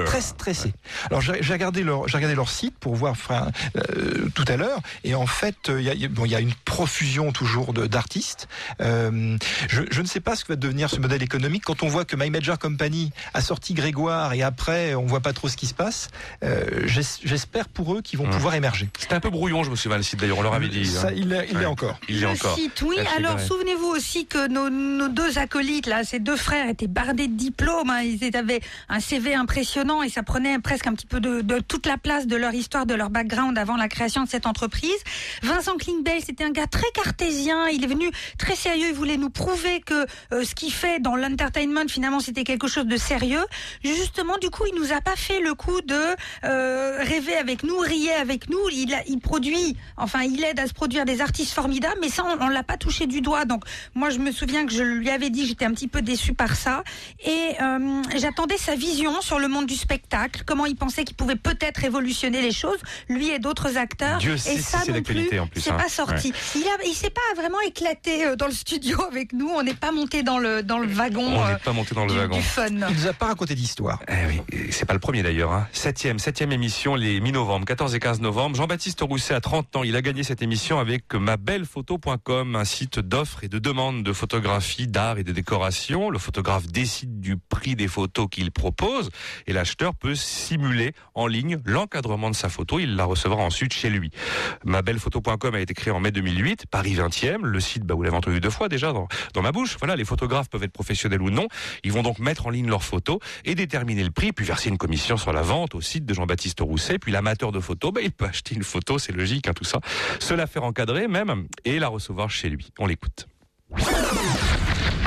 [0.04, 0.72] très stressés.
[1.10, 4.80] Alors j'ai regardé leur j'ai regardé leur site pour voir enfin, euh, tout à l'heure
[5.04, 7.72] et en fait euh, il y, a- il bon, il y a une profusion toujours
[7.72, 8.46] d'artistes.
[8.82, 9.36] Euh,
[9.68, 11.64] je, je ne sais pas ce que va devenir ce modèle économique.
[11.64, 15.32] Quand on voit que My Major Company a sorti Grégoire et après on voit pas
[15.32, 16.08] trop ce qui se passe
[16.44, 19.76] euh, j'es- j'espère pour eux qu'ils vont pouvoir émerger C'était un peu brouillon, je me
[19.76, 20.84] souviens, le site d'ailleurs, on leur avait dit.
[20.86, 21.12] Ça, hein.
[21.14, 21.64] il il Ouais.
[21.66, 21.98] encore.
[22.08, 22.56] Il est Le encore.
[22.56, 22.96] site, oui.
[23.16, 27.34] Alors, souvenez-vous aussi que nos, nos deux acolytes, là, ces deux frères, étaient bardés de
[27.34, 27.90] diplômes.
[27.90, 28.02] hein.
[28.02, 31.86] Ils avaient un CV impressionnant et ça prenait presque un petit peu de, de toute
[31.86, 34.98] la place de leur histoire, de leur background avant la création de cette entreprise.
[35.42, 37.68] Vincent Klingbeil, c'était un gars très cartésien.
[37.68, 38.88] Il est venu très sérieux.
[38.90, 42.86] Il voulait nous prouver que euh, ce qu'il fait dans l'entertainment, finalement, c'était quelque chose
[42.86, 43.44] de sérieux.
[43.84, 46.00] Justement, du coup, il nous a pas fait le coup de
[46.44, 48.58] euh, rêver avec nous, rier avec nous.
[48.72, 52.24] Il, a- il produit, enfin, il aide à se produire des artistes formidables, mais ça,
[52.24, 53.44] on, on l'a pas touché du doigt.
[53.44, 53.64] Donc,
[53.94, 56.56] moi, je me souviens que je lui avais dit, j'étais un petit peu déçue par
[56.56, 56.82] ça,
[57.24, 61.36] et euh, j'attendais sa vision sur le monde du spectacle, comment il pensait qu'il pouvait
[61.36, 64.18] peut-être révolutionner les choses, lui et d'autres acteurs.
[64.18, 65.76] Dieu sait et si ça c'est non plus, en plus, c'est hein.
[65.76, 66.28] pas sorti.
[66.28, 66.60] Ouais.
[66.60, 69.48] Il a, il s'est pas vraiment éclaté euh, dans le studio avec nous.
[69.48, 71.26] On n'est pas monté dans le dans le wagon.
[71.26, 72.36] On euh, n'est pas monté dans le du- wagon.
[72.36, 72.66] du fun.
[72.68, 74.00] Il nous a pas raconté d'histoire.
[74.08, 75.52] Eh oui, c'est pas le premier d'ailleurs.
[75.52, 75.66] Hein.
[75.72, 78.56] Septième, septième émission, les mi-novembre, 14 et 15 novembre.
[78.56, 79.82] Jean-Baptiste Rousset a 30 ans.
[79.82, 84.86] Il a gagné cette émission avec mabellephoto.com, un site d'offres et de demandes de photographie,
[84.86, 86.10] d'art et de décoration.
[86.10, 89.10] Le photographe décide du prix des photos qu'il propose
[89.46, 92.78] et l'acheteur peut simuler en ligne l'encadrement de sa photo.
[92.78, 94.10] Il la recevra ensuite chez lui.
[94.64, 97.42] Mabellephoto.com a été créé en mai 2008, Paris 20e.
[97.42, 99.76] Le site, bah, vous l'avez entendu deux fois déjà dans, dans ma bouche.
[99.78, 101.48] Voilà, les photographes peuvent être professionnels ou non.
[101.84, 104.78] Ils vont donc mettre en ligne leurs photos et déterminer le prix, puis verser une
[104.78, 106.98] commission sur la vente au site de Jean-Baptiste Rousset.
[107.10, 109.80] L'amateur de photos, il peut acheter une photo, c'est logique, hein, tout ça.
[110.20, 112.70] Se la faire encadrer même et la recevoir chez lui.
[112.78, 113.26] On l'écoute.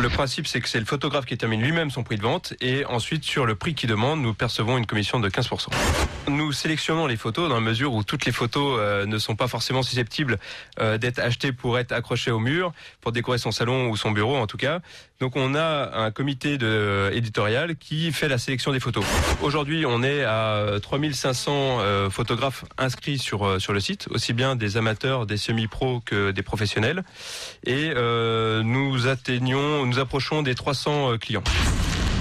[0.01, 2.85] Le principe, c'est que c'est le photographe qui détermine lui-même son prix de vente et
[2.85, 5.67] ensuite, sur le prix qu'il demande, nous percevons une commission de 15%.
[6.27, 9.47] Nous sélectionnons les photos dans la mesure où toutes les photos euh, ne sont pas
[9.47, 10.39] forcément susceptibles
[10.79, 14.37] euh, d'être achetées pour être accrochées au mur, pour décorer son salon ou son bureau
[14.37, 14.79] en tout cas.
[15.21, 19.05] Donc on a un comité de, éditorial qui fait la sélection des photos.
[19.43, 24.55] Aujourd'hui, on est à 3500 euh, photographes inscrits sur, euh, sur le site, aussi bien
[24.55, 27.03] des amateurs, des semi-pros que des professionnels.
[27.67, 31.43] Et euh, nous atteignons, nous approchons des 300 euh, clients.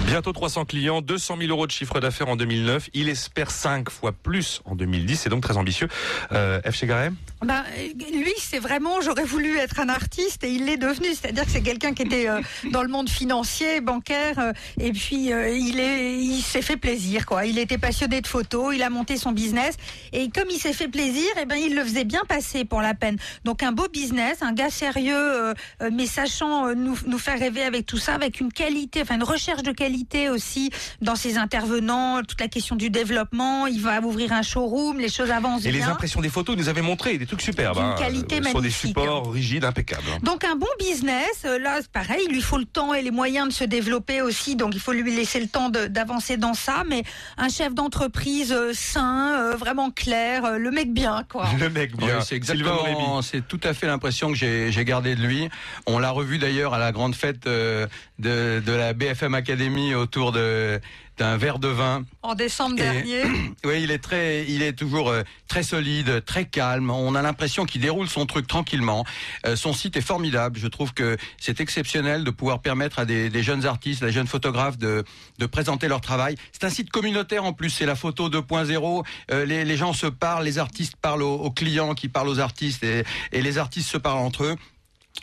[0.07, 2.91] Bientôt 300 clients, 200 000 euros de chiffre d'affaires en 2009.
[2.95, 5.21] Il espère 5 fois plus en 2010.
[5.21, 5.87] C'est donc très ambitieux.
[6.33, 6.75] Euh, F.
[6.75, 7.11] Chegaray
[7.45, 7.65] Ben,
[8.13, 11.09] lui, c'est vraiment, j'aurais voulu être un artiste et il l'est devenu.
[11.09, 15.33] C'est-à-dire que c'est quelqu'un qui était euh, dans le monde financier, bancaire, euh, et puis
[15.33, 17.47] euh, il est, il s'est fait plaisir, quoi.
[17.47, 19.77] Il était passionné de photos, il a monté son business
[20.13, 22.95] et comme il s'est fait plaisir, et ben il le faisait bien passer pour la
[22.95, 23.17] peine.
[23.45, 27.39] Donc un beau business, un gars sérieux, euh, euh, mais sachant euh, nous, nous faire
[27.39, 31.39] rêver avec tout ça, avec une qualité, enfin une recherche de qualité aussi dans ses
[31.39, 33.67] intervenants, toute la question du développement.
[33.67, 36.69] Il va ouvrir un showroom, les choses avancent Et les impressions des photos, il nous
[36.69, 37.77] avait montré des trucs superbes.
[37.77, 38.89] D'une hein, qualité euh, Sur des magnifique.
[38.89, 40.03] supports rigides, impeccables.
[40.15, 40.19] hein.
[40.23, 43.49] Donc un bon business, euh, là pareil, il lui faut le temps et les moyens
[43.49, 47.03] de se développer aussi, donc il faut lui laisser le temps d'avancer dans ça, mais
[47.39, 51.47] un chef d'entreprise euh, sain, euh, vraiment clair, euh, le mec bien quoi.
[51.59, 52.21] Le mec Oui, bien.
[52.21, 55.49] c'est exactement, c'est tout à fait l'impression que j'ai j'ai gardé de lui.
[55.87, 57.87] On l'a revu d'ailleurs à la grande fête euh,
[58.19, 60.81] de, de la BFM Academy autour de
[61.21, 62.03] d'un verre de vin.
[62.23, 63.23] En décembre Et- dernier.
[63.65, 66.91] Oui, il est très, il est toujours euh, très solide, très calme.
[66.91, 69.05] On a l'impression qu'il déroule son truc tranquillement.
[69.47, 70.59] Euh, son site est formidable.
[70.59, 74.27] Je trouve que c'est exceptionnel de pouvoir permettre à des, des jeunes artistes, des jeunes
[74.27, 75.05] photographes de,
[75.39, 76.37] de présenter leur travail.
[76.53, 77.69] C'est un site communautaire en plus.
[77.69, 79.05] C'est la photo 2.0.
[79.31, 82.41] Euh, les, les gens se parlent, les artistes parlent aux, aux clients qui parlent aux
[82.41, 84.57] artistes et, et les artistes se parlent entre eux.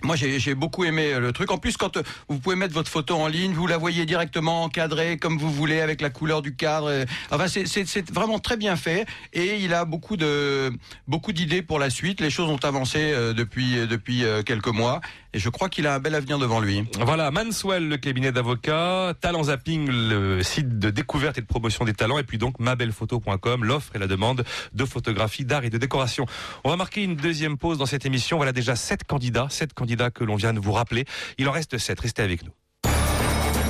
[0.04, 1.50] Moi, j'ai beaucoup aimé euh, le truc.
[1.50, 4.63] En plus, quand euh, vous pouvez mettre votre photo en ligne, vous la voyez directement
[4.63, 6.88] encadrée comme vous voulez avec la couleur du cadre.
[6.88, 10.71] euh, Enfin, c'est- vraiment très bien fait et il a beaucoup de
[11.08, 12.21] beaucoup d'idées pour la suite.
[12.21, 15.02] Les choses ont avancé depuis depuis quelques mois
[15.38, 16.84] et je crois qu'il a un bel avenir devant lui.
[17.00, 21.93] Voilà, Manswell, le cabinet d'avocats, Talent Zapping, le site de découverte et de promotion des
[21.93, 26.26] talents, et puis donc mabellephoto.com, l'offre et la demande de photographie, d'art et de décoration.
[26.63, 28.38] On va marquer une deuxième pause dans cette émission.
[28.38, 31.06] Voilà déjà sept candidats, sept candidats que l'on vient de vous rappeler.
[31.38, 32.00] Il en reste sept.
[32.00, 32.52] Restez avec nous.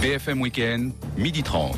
[0.02, 1.76] BFM Weekend, midi 30.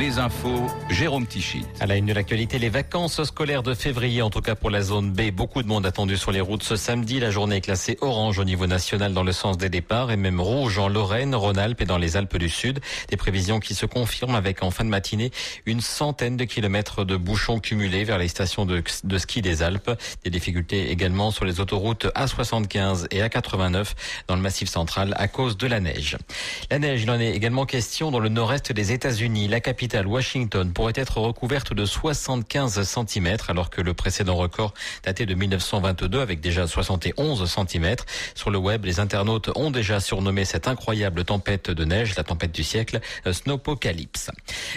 [0.00, 1.62] Les infos, Jérôme Tichy.
[1.78, 4.80] À la une de l'actualité, les vacances scolaires de février, en tout cas pour la
[4.80, 5.30] zone B.
[5.30, 7.20] Beaucoup de monde attendu sur les routes ce samedi.
[7.20, 10.40] La journée est classée orange au niveau national dans le sens des départs et même
[10.40, 12.80] rouge en Lorraine, Rhône-Alpes et dans les Alpes du Sud.
[13.10, 15.32] Des prévisions qui se confirment avec en fin de matinée
[15.66, 19.90] une centaine de kilomètres de bouchons cumulés vers les stations de, de ski des Alpes.
[20.24, 23.88] Des difficultés également sur les autoroutes A75 et A89
[24.28, 26.16] dans le massif central à cause de la neige.
[26.70, 29.46] La neige, il en est également question dans le nord-est des États-Unis.
[29.48, 34.72] La capitale Washington pourrait être recouverte de 75 cm alors que le précédent record
[35.04, 37.96] datait de 1922 avec déjà 71 cm.
[38.34, 42.52] Sur le web, les internautes ont déjà surnommé cette incroyable tempête de neige, la tempête
[42.52, 44.30] du siècle, euh, Snowpocalypse.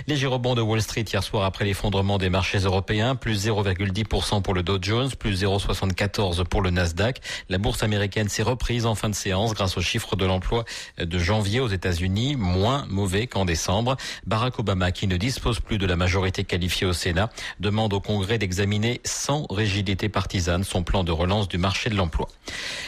[0.07, 4.53] Léger rebond de Wall Street hier soir après l'effondrement des marchés européens, plus 0,10% pour
[4.53, 7.21] le Dow Jones, plus 0,74 pour le Nasdaq.
[7.49, 10.65] La bourse américaine s'est reprise en fin de séance grâce aux chiffres de l'emploi
[10.97, 13.95] de janvier aux États-Unis, moins mauvais qu'en décembre.
[14.25, 18.37] Barack Obama, qui ne dispose plus de la majorité qualifiée au Sénat, demande au Congrès
[18.37, 22.27] d'examiner sans rigidité partisane son plan de relance du marché de l'emploi.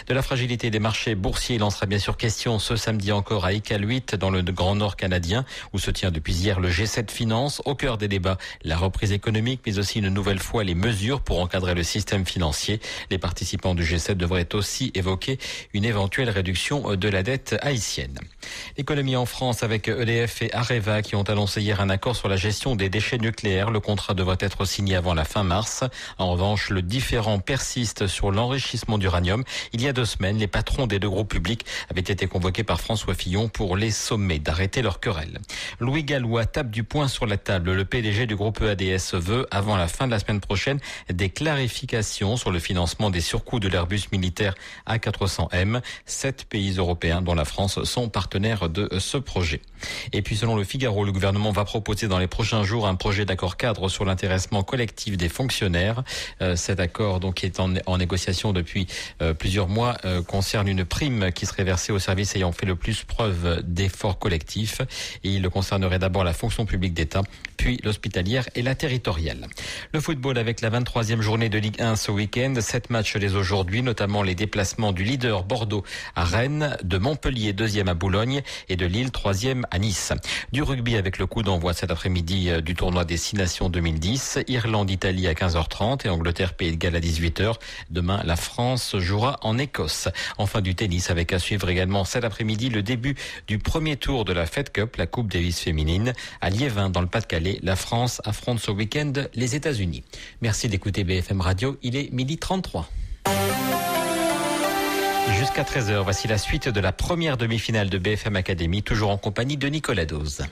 [0.07, 3.45] De la fragilité des marchés boursiers, il en sera bien sûr question ce samedi encore
[3.45, 7.09] à ICAL 8 dans le Grand Nord canadien où se tient depuis hier le G7
[7.11, 7.61] Finance.
[7.65, 11.39] Au cœur des débats, la reprise économique mais aussi une nouvelle fois les mesures pour
[11.39, 12.79] encadrer le système financier.
[13.09, 15.39] Les participants du G7 devraient aussi évoquer
[15.73, 18.19] une éventuelle réduction de la dette haïtienne.
[18.77, 22.35] L'économie en France avec EDF et Areva qui ont annoncé hier un accord sur la
[22.35, 23.71] gestion des déchets nucléaires.
[23.71, 25.85] Le contrat devrait être signé avant la fin mars.
[26.17, 29.45] En revanche, le différend persiste sur l'enrichissement d'uranium.
[29.71, 32.81] Il y a deux semaines, les patrons des deux groupes publics avaient été convoqués par
[32.81, 35.39] François Fillon pour les sommer d'arrêter leur querelle.
[35.79, 37.71] Louis Gallois tape du poing sur la table.
[37.71, 42.35] Le PDG du groupe EADS veut, avant la fin de la semaine prochaine, des clarifications
[42.35, 44.53] sur le financement des surcoûts de l'Airbus militaire
[44.85, 45.79] A400M.
[46.05, 49.61] Sept pays européens, dont la France, sont partenaires de ce projet.
[50.11, 53.25] Et puis, selon le Figaro, le gouvernement va proposer dans les prochains jours un projet
[53.25, 56.03] d'accord cadre sur l'intéressement collectif des fonctionnaires.
[56.41, 58.87] Euh, cet accord, donc, qui est en, en négociation depuis
[59.21, 62.75] euh, plusieurs mois, euh, concerne une prime qui serait versée aux services ayant fait le
[62.75, 64.81] plus preuve d'efforts collectifs.
[65.23, 67.21] Et il concernerait d'abord la fonction publique d'État,
[67.55, 69.47] puis l'hospitalière et la territoriale.
[69.93, 72.55] Le football avec la 23e journée de Ligue 1 ce week-end.
[72.59, 75.83] Sept matchs dès aujourd'hui, notamment les déplacements du leader Bordeaux
[76.15, 80.13] à Rennes, de Montpellier deuxième à Boulogne et de Lille troisième à Nice.
[80.51, 84.39] Du rugby avec le coup d'envoi cet après-midi euh, du tournoi des Six Nations 2010.
[84.47, 87.55] Irlande-Italie à 15h30 et Angleterre-Pays de Galles à 18h.
[87.89, 90.07] Demain, la France jouera en Écosse.
[90.37, 93.15] Enfin du tennis avec à suivre également cet après-midi le début
[93.47, 96.13] du premier tour de la Fed Cup, la Coupe Davis féminine.
[96.41, 100.03] À Liévin, dans le Pas-de-Calais, la France affronte ce week-end les États-Unis.
[100.41, 101.77] Merci d'écouter BFM Radio.
[101.83, 102.89] Il est midi 33.
[105.37, 109.57] Jusqu'à 13h, voici la suite de la première demi-finale de BFM Academy, toujours en compagnie
[109.57, 110.43] de Nicolas Dose.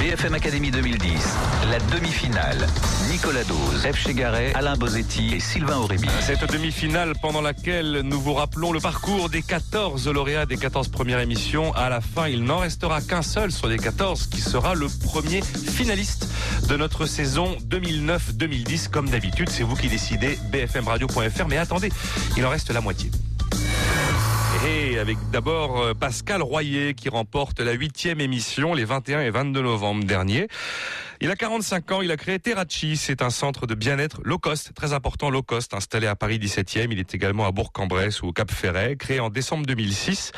[0.00, 1.36] BFM Academy 2010,
[1.70, 2.66] la demi-finale.
[3.10, 3.96] Nicolas Dose, F.
[3.96, 6.08] Chegaray, Alain Bozetti et Sylvain Aurébi.
[6.22, 11.20] Cette demi-finale pendant laquelle nous vous rappelons le parcours des 14 lauréats des 14 premières
[11.20, 11.74] émissions.
[11.74, 15.42] À la fin, il n'en restera qu'un seul sur les 14 qui sera le premier
[15.42, 16.28] finaliste
[16.66, 18.88] de notre saison 2009-2010.
[18.88, 21.46] Comme d'habitude, c'est vous qui décidez, bfmradio.fr.
[21.46, 21.90] Mais attendez,
[22.38, 23.10] il en reste la moitié.
[24.66, 29.62] Et avec d'abord euh, Pascal Royer qui remporte la huitième émission les 21 et 22
[29.62, 30.48] novembre dernier.
[31.22, 34.72] Il a 45 ans, il a créé Terrachi, c'est un centre de bien-être low cost,
[34.74, 36.88] très important low cost, installé à Paris 17e.
[36.90, 40.32] Il est également à Bourg-en-Bresse ou au Cap Ferret, créé en décembre 2006.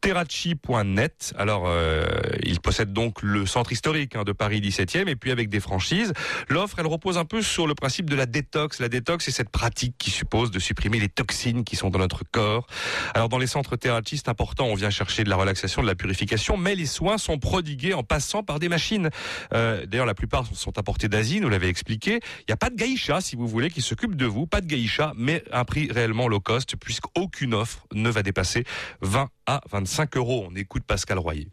[0.00, 1.34] Terrachi.net.
[1.38, 2.04] Alors, euh,
[2.42, 6.12] il possède donc le centre historique hein, de Paris 17e et puis avec des franchises.
[6.48, 8.80] L'offre, elle repose un peu sur le principe de la détox.
[8.80, 12.24] La détox, c'est cette pratique qui suppose de supprimer les toxines qui sont dans notre
[12.28, 12.66] corps.
[13.14, 15.94] Alors, dans les centres Terrachi, c'est important, on vient chercher de la relaxation, de la
[15.94, 19.10] purification, mais les soins sont prodigués en passant par des machines.
[19.52, 22.20] Euh, D'ailleurs, la plupart sont apportés d'Asie, nous l'avez expliqué.
[22.40, 24.66] Il n'y a pas de gaïcha, si vous voulez, qui s'occupe de vous, pas de
[24.66, 28.64] gaïcha, mais un prix réellement low cost, puisqu'aucune offre ne va dépasser
[29.02, 30.46] 20 à 25 euros.
[30.50, 31.48] On écoute Pascal Royer.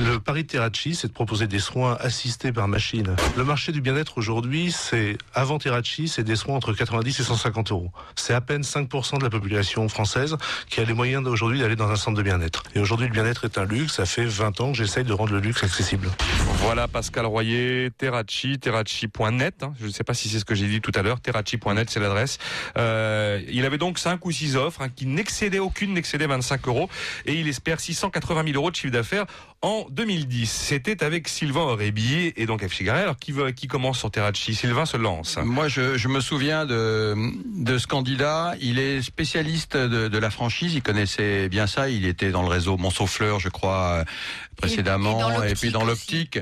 [0.00, 3.14] Le pari de Terracci, c'est de proposer des soins assistés par machine.
[3.36, 7.70] Le marché du bien-être aujourd'hui, c'est avant Terracci, c'est des soins entre 90 et 150
[7.70, 7.92] euros.
[8.16, 10.36] C'est à peine 5% de la population française
[10.68, 12.64] qui a les moyens aujourd'hui d'aller dans un centre de bien-être.
[12.74, 13.94] Et aujourd'hui, le bien-être est un luxe.
[13.94, 16.10] Ça fait 20 ans que j'essaye de rendre le luxe accessible.
[16.58, 19.62] Voilà Pascal Royer, Terracci, terracci.net.
[19.62, 19.74] hein.
[19.78, 21.20] Je ne sais pas si c'est ce que j'ai dit tout à l'heure.
[21.20, 22.38] Terracci.net, c'est l'adresse.
[22.76, 26.88] Euh, il avait donc 5 ou 6 offres hein, qui n'excédaient aucune, n'excédait 25 euros.
[27.26, 29.26] Et il espère 680 000 euros de chiffre d'affaires
[29.62, 30.50] en 2010.
[30.50, 32.72] C'était avec Sylvain Aurébi et donc F.
[32.72, 33.00] Chigaret.
[33.02, 35.38] Alors qui, veut- qui commence sur Terracci Sylvain se lance.
[35.42, 37.14] Moi, je, je me souviens de,
[37.56, 38.54] de ce candidat.
[38.60, 40.74] Il est spécialiste de, de la franchise.
[40.74, 41.88] Il connaissait bien ça.
[41.88, 44.04] Il était dans le réseau Monceau-Fleur, je crois, euh,
[44.56, 46.38] précédemment, et, puis dans l'optique.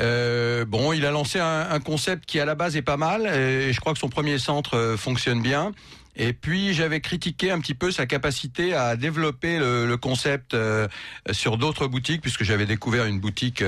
[0.00, 3.26] Euh, bon, il a lancé un, un concept qui, à la base, est pas mal.
[3.26, 5.72] Et je crois que son premier centre euh, fonctionne bien.
[6.16, 10.88] Et puis j'avais critiqué un petit peu sa capacité à développer le, concept euh,
[11.30, 13.62] sur d'autres boutiques, puisque j'avais découvert une boutique.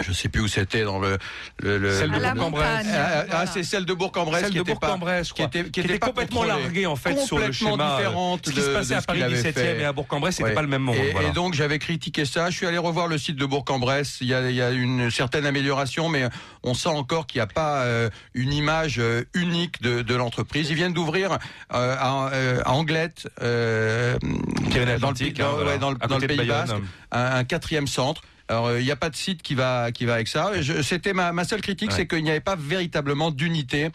[0.00, 1.18] Je sais plus où c'était dans le,
[1.60, 2.86] le, le- Celle de Bourg-en-Bresse.
[2.92, 3.46] Ah, ah, voilà.
[3.46, 6.62] c'est celle de Bourg-en-Bresse qui était pas- Bourg-en-Bresse, qui était, qui était complètement contrôlée.
[6.62, 9.18] larguée, en fait, sur le Complètement schéma, euh, différente ce qui se passait à Paris
[9.18, 9.80] qu'il avait 17e fait.
[9.80, 10.54] et à Bourg-en-Bresse, c'était Ouais.
[10.54, 11.28] pas le même monde, Et, voilà.
[11.28, 12.50] et donc j'avais critiqué ça.
[12.50, 14.18] Je suis allé revoir le site de Bourg-en-Bresse.
[14.20, 16.28] Il y a, il y a une certaine amélioration, mais
[16.62, 20.70] on sent encore qu'il n'y a pas euh, une image euh, unique de, de l'entreprise.
[20.70, 25.78] Ils viennent d'ouvrir euh, à, euh, à Anglette, euh, dans le, Pyrénées-Atlantiques, dans- hein, ouais,
[25.78, 26.66] dans le- dans le Pays Bayonne.
[26.66, 26.76] Basque,
[27.12, 28.22] un, un quatrième centre.
[28.48, 30.52] Alors euh, il n'y a pas de site qui va qui va avec ça.
[30.60, 31.96] Je- C'était ma, ma seule critique, Ouais.
[31.96, 33.90] c'est qu'il n'y avait pas véritablement d'unité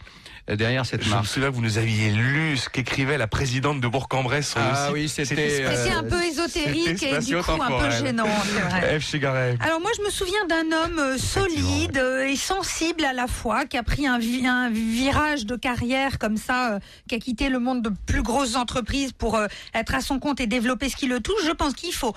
[0.48, 1.26] euh, derrière cette Je me marque.
[1.26, 4.84] souviens que vous nous aviez lu ce qu'écrivait la présidente de Bourg-en-Bresse sur le Ah
[4.86, 4.94] site.
[4.94, 9.00] oui, c'était, c'est un peu ésotérique et du coup un peu gênant, c'est vrai.
[9.00, 9.04] F.
[9.10, 9.56] Chigaret.
[9.60, 13.64] Alors moi je me souviens d'un homme euh, solide euh, et sensible à la fois,
[13.64, 17.48] qui a pris un, vi- un virage de carrière comme ça, euh, qui a quitté
[17.48, 20.96] le monde de plus grosses entreprises pour euh, être à son compte et développer ce
[20.96, 21.42] qui le touche.
[21.44, 22.14] Je pense qu'il faut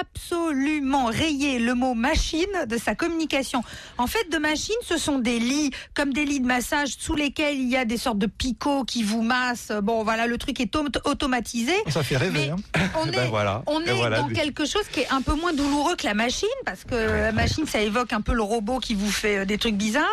[0.00, 3.62] absolument rayer le mot machine de sa communication.
[3.98, 7.58] En fait, de machine, ce sont des lits comme des lits de massage sous lesquels
[7.58, 9.72] il y a des sortes de picots qui vous massent.
[9.82, 11.72] Bon, voilà, le truc est auto- automatisé.
[11.88, 12.50] Ça fait rêver.
[12.50, 12.56] hein.
[13.00, 13.62] On est, Ben voilà.
[13.66, 14.20] on Et est voilà.
[14.20, 17.32] dans quelque chose qui est un peu moins douloureux que la machine, parce que la
[17.32, 20.04] machine, ça évoque un peu le robot qui vous fait euh, des trucs bizarres.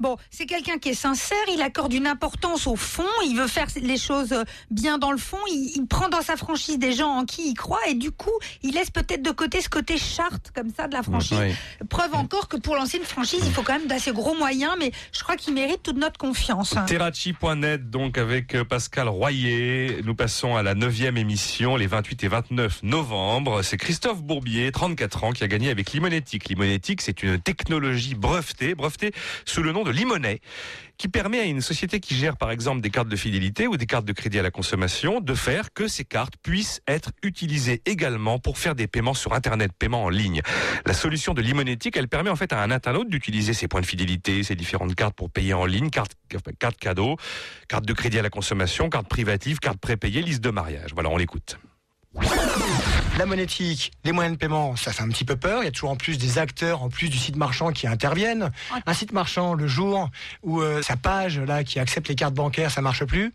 [0.00, 3.66] Bon, c'est quelqu'un qui est sincère, il accorde une importance au fond, il veut faire
[3.76, 4.34] les choses
[4.70, 7.54] bien dans le fond, il, il prend dans sa franchise des gens en qui il
[7.54, 8.30] croit, et du coup,
[8.62, 11.38] il laisse peut-être de côté ce côté charte, comme ça, de la franchise.
[11.38, 11.86] Oui.
[11.88, 14.92] Preuve encore que pour lancer une franchise, il faut quand même d'assez gros moyens, mais
[15.12, 16.74] je crois qu'il mérite toute notre confiance.
[16.86, 20.02] Terraci.net, donc avec euh, Pascal Royer.
[20.04, 23.62] Nous passons à la neuvième émission, les 28 et 29 novembre.
[23.62, 26.48] C'est Christophe Bourbier, 34 ans, qui a gagné avec Limonetic.
[26.48, 29.12] Limonetic, c'est une technologie brevetée, brevetée
[29.44, 30.40] sous le nom de Limonet,
[30.98, 33.86] qui permet à une société qui gère par exemple des cartes de fidélité ou des
[33.86, 38.38] cartes de crédit à la consommation de faire que ces cartes puissent être utilisées également
[38.38, 40.42] pour faire des paiements sur Internet, paiements en ligne.
[40.86, 43.86] La solution de Limonetic, elle permet en fait à un internaute d'utiliser ses points de
[43.86, 46.12] fidélité, ses différentes cartes pour payer en ligne, carte,
[46.58, 47.16] carte cadeau,
[47.68, 50.92] carte de crédit à la consommation, carte privative, carte prépayée, liste de mariage.
[50.94, 51.58] Voilà, on l'écoute.
[53.16, 55.62] La monétique, les moyens de paiement, ça fait un petit peu peur.
[55.62, 58.50] Il y a toujours en plus des acteurs, en plus du site marchand qui interviennent.
[58.84, 60.10] Un site marchand, le jour
[60.42, 63.32] où euh, sa page là qui accepte les cartes bancaires, ça marche plus.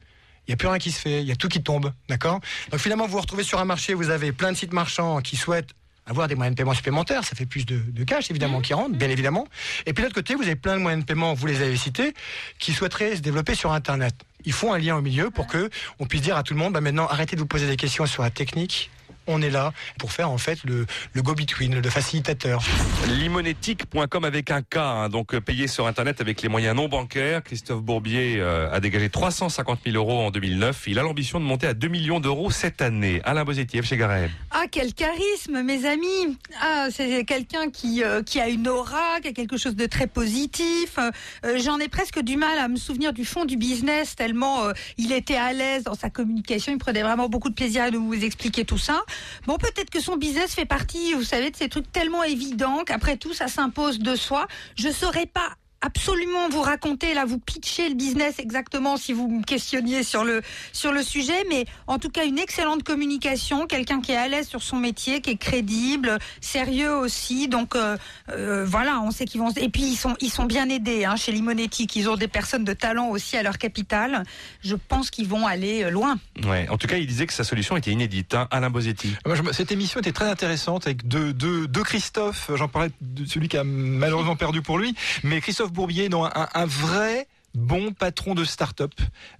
[0.47, 2.41] Il n'y a plus rien qui se fait, il y a tout qui tombe, d'accord?
[2.69, 5.35] Donc finalement, vous vous retrouvez sur un marché, vous avez plein de sites marchands qui
[5.35, 5.71] souhaitent
[6.05, 8.95] avoir des moyens de paiement supplémentaires, ça fait plus de, de cash évidemment qui rentrent,
[8.95, 9.47] bien évidemment.
[9.85, 11.77] Et puis de l'autre côté, vous avez plein de moyens de paiement, vous les avez
[11.77, 12.13] cités,
[12.59, 14.13] qui souhaiteraient se développer sur Internet.
[14.45, 16.73] Il faut un lien au milieu pour que on puisse dire à tout le monde,
[16.73, 18.91] bah maintenant arrêtez de vous poser des questions sur la technique.
[19.27, 22.63] On est là pour faire en fait le, le go-between, le facilitateur.
[23.07, 27.43] Limonetic.com avec un K, hein, donc euh, payé sur Internet avec les moyens non bancaires.
[27.43, 30.83] Christophe Bourbier euh, a dégagé 350 000 euros en 2009.
[30.87, 33.21] Il a l'ambition de monter à 2 millions d'euros cette année.
[33.23, 34.29] Alain Bosetti, chez Garret.
[34.51, 39.27] Ah, quel charisme, mes amis Ah, c'est quelqu'un qui, euh, qui a une aura, qui
[39.27, 40.97] a quelque chose de très positif.
[41.45, 44.73] Euh, J'en ai presque du mal à me souvenir du fond du business, tellement euh,
[44.97, 48.13] il était à l'aise dans sa communication, il prenait vraiment beaucoup de plaisir à nous
[48.13, 49.01] expliquer tout ça.
[49.45, 53.17] Bon, peut-être que son business fait partie, vous savez, de ces trucs tellement évidents qu'après
[53.17, 54.47] tout, ça s'impose de soi.
[54.75, 55.49] Je saurais pas
[55.81, 60.41] absolument vous raconter là vous pitcher le business exactement si vous me questionniez sur le
[60.73, 64.47] sur le sujet mais en tout cas une excellente communication quelqu'un qui est à l'aise
[64.47, 67.97] sur son métier qui est crédible sérieux aussi donc euh,
[68.29, 71.15] euh, voilà on sait qu'ils vont et puis ils sont ils sont bien aidés hein,
[71.15, 74.23] chez Limonetic ils ont des personnes de talent aussi à leur capital
[74.61, 76.67] je pense qu'ils vont aller euh, loin Ouais.
[76.69, 78.33] En tout cas, il disait que sa solution était inédite.
[78.33, 78.47] hein.
[78.51, 79.13] Alain Bosetti.
[79.25, 82.49] Je me- cette émission était très intéressante avec deux, deux, deux Christophe.
[82.55, 86.65] J'en parlais de celui qui a malheureusement perdu pour lui, mais Christophe Bourbier, non, un,
[86.65, 88.93] vrai bon patron de start-up,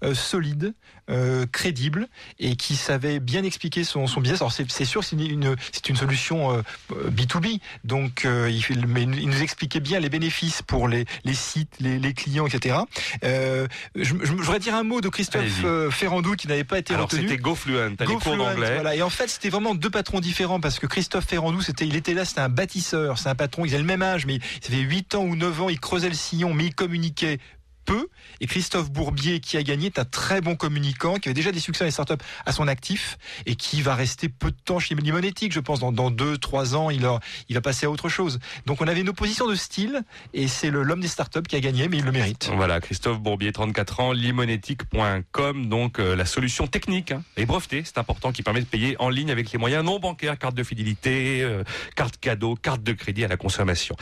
[0.04, 0.74] euh, solide,
[1.10, 2.08] euh, crédible
[2.40, 4.42] et qui savait bien expliquer son, son business.
[4.42, 6.62] Alors c'est sûr, c'est une, une- c'est une solution euh,
[7.10, 11.74] B2B, donc euh, il, mais il nous expliquait bien les bénéfices pour les, les sites,
[11.80, 12.78] les, les clients, etc.
[13.24, 16.94] Euh, je, je, voudrais dire un mot de Christophe euh, Ferrandou qui n'avait pas été
[16.94, 17.24] Alors retenu.
[17.28, 18.76] c'était GoFluent, les cours d'anglais.
[18.76, 18.96] Voilà.
[18.96, 22.14] Et en fait, c'était vraiment deux patrons différents parce que Christophe Ferrandou, c'était, il était
[22.14, 24.78] là, c'était un bâtisseur, c'est un patron, il avait le même âge, mais ça fait
[24.80, 27.40] 8 ans ou 9 ans, il creusait le sillon, mais il communiquait
[27.86, 28.08] peu.
[28.40, 31.60] Et Christophe Bourbier, qui a gagné, est un très bon communicant, qui avait déjà des
[31.60, 34.96] succès dans les startups à son actif et qui va rester peu de temps chez
[34.96, 35.52] Limonetic.
[35.54, 38.40] Je pense dans, dans deux, trois ans, il, a- il va passer à autre chose.
[38.66, 40.02] Donc on avait une opposition de style
[40.34, 42.50] et c'est l'homme des startups qui a gagné, mais il le mérite.
[42.56, 47.98] Voilà, Christophe Bourbier, 34 ans, limonetic.com, donc euh, la solution technique hein, et brevetée, c'est
[47.98, 51.42] important, qui permet de payer en ligne avec les moyens non bancaires, carte de fidélité,
[51.42, 51.64] euh,
[51.96, 53.96] carte cadeau, carte de crédit à la consommation.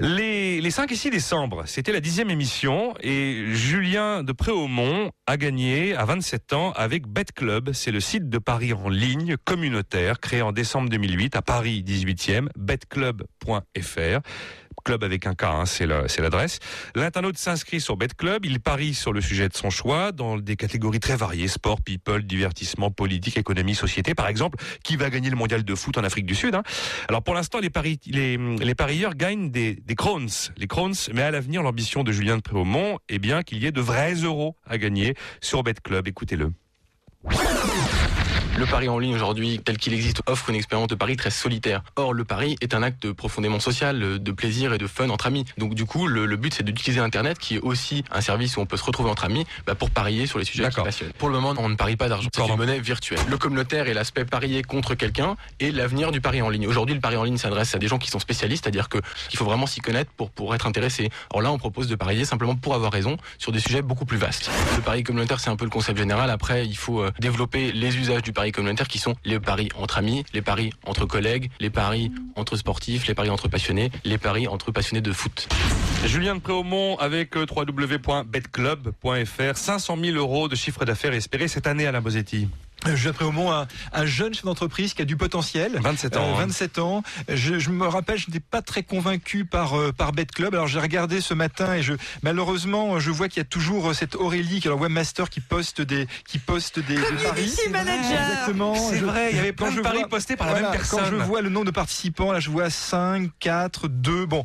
[0.00, 5.36] Les, les 5 et 6 décembre, c'était la dixième émission et Julien de Préaumont a
[5.36, 7.72] gagné à 27 ans avec Bet Club.
[7.72, 12.48] C'est le site de Paris en ligne communautaire créé en décembre 2008 à Paris 18e,
[12.56, 14.20] betclub.fr.
[14.86, 16.60] Club avec un K, hein, c'est la- c'est l'adresse.
[16.94, 21.00] L'internaute s'inscrit sur BetClub, il parie sur le sujet de son choix dans des catégories
[21.00, 24.14] très variées, sport, people, divertissement, politique, économie, société.
[24.14, 26.62] Par exemple, qui va gagner le mondial de foot en Afrique du Sud hein?
[27.08, 32.04] Alors pour l'instant, les, parieurs gagnent des, des crowns, les crowns, mais à l'avenir, l'ambition
[32.04, 35.64] de Julien de Préaumont est bien qu'il y ait de vrais euros à gagner sur
[35.64, 36.06] BetClub.
[36.06, 36.52] Écoutez-le.
[38.58, 41.82] Le pari en ligne aujourd'hui, tel qu'il existe, offre une expérience de pari très solitaire.
[41.96, 45.44] Or, le pari est un acte profondément social, de plaisir et de fun entre amis.
[45.58, 48.60] Donc, du coup, le, le but, c'est d'utiliser Internet, qui est aussi un service où
[48.60, 51.12] on peut se retrouver entre amis, bah, pour parier sur les sujets qui passionnent.
[51.18, 52.30] Pour le moment, on ne parie pas d'argent.
[52.34, 53.18] C'est une monnaie virtuelle.
[53.28, 56.66] Le communautaire est l'aspect parier contre quelqu'un et l'avenir du pari en ligne.
[56.66, 58.98] Aujourd'hui, le pari en ligne s'adresse à des gens qui sont spécialistes, c'est-à-dire que
[59.32, 61.10] il faut vraiment s'y connaître pour, pour être intéressé.
[61.30, 64.16] Or là, on propose de parier simplement pour avoir raison sur des sujets beaucoup plus
[64.16, 64.50] vastes.
[64.76, 66.30] Le pari communautaire, c'est un peu le concept général.
[66.30, 69.96] Après, il faut euh, développer les usages du pari communautaire qui sont les paris entre
[69.98, 74.48] amis, les paris entre collègues, les paris entre sportifs, les paris entre passionnés, les paris
[74.48, 75.48] entre passionnés de foot.
[76.04, 79.56] Julien de Préaumont avec euh, www.betclub.fr.
[79.56, 82.48] 500 000 euros de chiffre d'affaires espéré cette année à la Bosetti.
[82.86, 83.62] Euh, Je au moins
[83.92, 85.78] un, un jeune chef d'entreprise qui a du potentiel.
[85.80, 86.40] 27 ans, hein.
[86.46, 87.02] 27 ans.
[87.28, 90.54] Je, je me rappelle, je n'étais pas très convaincu par euh, par Bet Club.
[90.54, 93.94] Alors j'ai regardé ce matin et je malheureusement je vois qu'il y a toujours euh,
[93.94, 97.50] cette Aurélie qui est leur webmaster qui poste des qui poste des, des paris.
[97.70, 97.96] Manager.
[98.28, 98.74] Exactement.
[98.74, 101.00] C'est vrai, il y avait plein de paris vois- postés par la même personne.
[101.00, 104.44] Quand je vois le nombre de participants, là je vois 5, 4, 2, bon.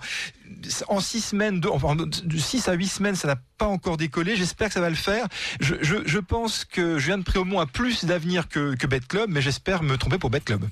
[0.88, 4.36] En 6 semaines, deux- enfin, de 6 à 8 semaines, ça n'a pas encore décollé.
[4.36, 5.28] J'espère que ça va le faire.
[5.60, 9.84] Je pense que Julien de Préaumont a plus d'avenir que, que Bet Club, mais j'espère
[9.84, 10.66] me tromper pour Bet Club.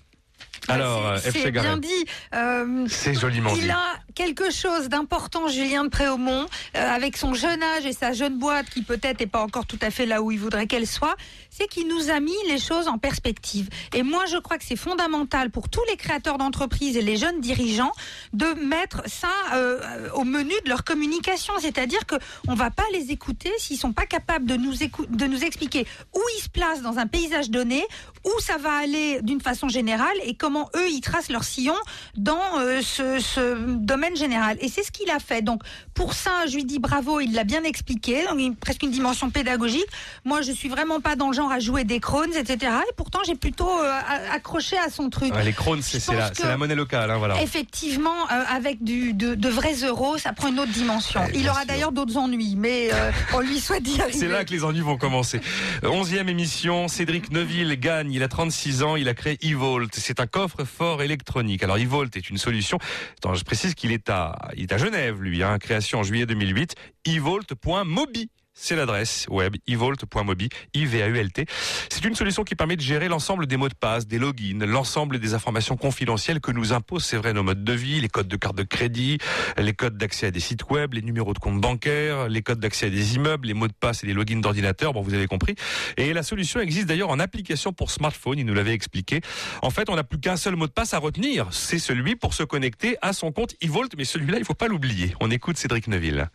[0.69, 2.05] Alors, euh, C'est FC bien dit.
[2.33, 3.69] Euh, C'est joliment il dit.
[3.69, 6.45] a quelque chose d'important, Julien de Préaumont,
[6.75, 9.79] euh, avec son jeune âge et sa jeune boîte qui peut-être n'est pas encore tout
[9.81, 11.15] à fait là où il voudrait qu'elle soit,
[11.49, 13.69] c'est qu'il nous a mis les choses en perspective.
[13.93, 17.39] Et moi, je crois que c'est fondamental pour tous les créateurs d'entreprises et les jeunes
[17.39, 17.93] dirigeants
[18.33, 21.53] de mettre ça euh, au menu de leur communication.
[21.59, 22.15] C'est-à-dire que
[22.47, 26.19] on va pas les écouter s'ils sont pas capables de nous, de nous expliquer où
[26.37, 27.85] ils se placent dans un paysage donné,
[28.25, 31.75] où ça va aller d'une façon générale et comment eux ils tracent leur sillon
[32.15, 34.57] dans euh, ce, ce domaine général.
[34.61, 35.41] Et c'est ce qu'il a fait.
[35.41, 35.61] Donc
[35.93, 39.87] pour ça, je lui dis bravo, il l'a bien expliqué, donc presque une dimension pédagogique.
[40.25, 42.71] Moi, je suis vraiment pas dans le genre à jouer des crônes, etc.
[42.89, 43.99] Et pourtant, j'ai plutôt euh,
[44.31, 45.33] accroché à son truc.
[45.33, 47.11] Ouais, les crônes, c'est la, la monnaie locale.
[47.11, 47.41] Hein, voilà.
[47.41, 51.19] Effectivement, euh, avec du, de, de vrais euros, ça prend une autre dimension.
[51.21, 52.89] Ouais, Il aura d'ailleurs d'autres ennuis, mais
[53.33, 54.17] on lui souhaite d'y arriver.
[54.17, 55.41] C'est là que les ennuis vont commencer.
[55.83, 58.11] Onzième émission, Cédric Neuville gagne.
[58.11, 59.93] Il a 36 ans, il a créé eVolt.
[59.95, 61.63] C'est un coffre-fort électronique.
[61.63, 62.77] Alors eVolt est une solution.
[63.23, 65.43] Je précise qu'il est à, il est à Genève, lui.
[65.43, 66.75] Hein, création en juillet 2008.
[67.05, 68.29] eVolt.mobi.
[68.61, 71.45] C'est l'adresse web evolt.mobi, I-V-A-U-L-T.
[71.89, 75.17] C'est une solution qui permet de gérer l'ensemble des mots de passe, des logins, l'ensemble
[75.17, 78.35] des informations confidentielles que nous imposent, c'est vrai, nos modes de vie, les codes de
[78.35, 79.17] carte de crédit,
[79.57, 82.87] les codes d'accès à des sites web, les numéros de compte bancaire, les codes d'accès
[82.87, 84.91] à des immeubles, les mots de passe et les logins d'ordinateur.
[84.91, 85.55] Bon, vous avez compris.
[85.95, 88.39] Et la solution existe d'ailleurs en application pour smartphone.
[88.39, 89.21] Il nous l'avait expliqué.
[89.61, 91.47] En fait, on n'a plus qu'un seul mot de passe à retenir.
[91.51, 93.93] C'est celui pour se connecter à son compte eVolt.
[93.97, 95.15] Mais celui-là, il faut pas l'oublier.
[95.21, 96.29] On écoute Cédric Neuville.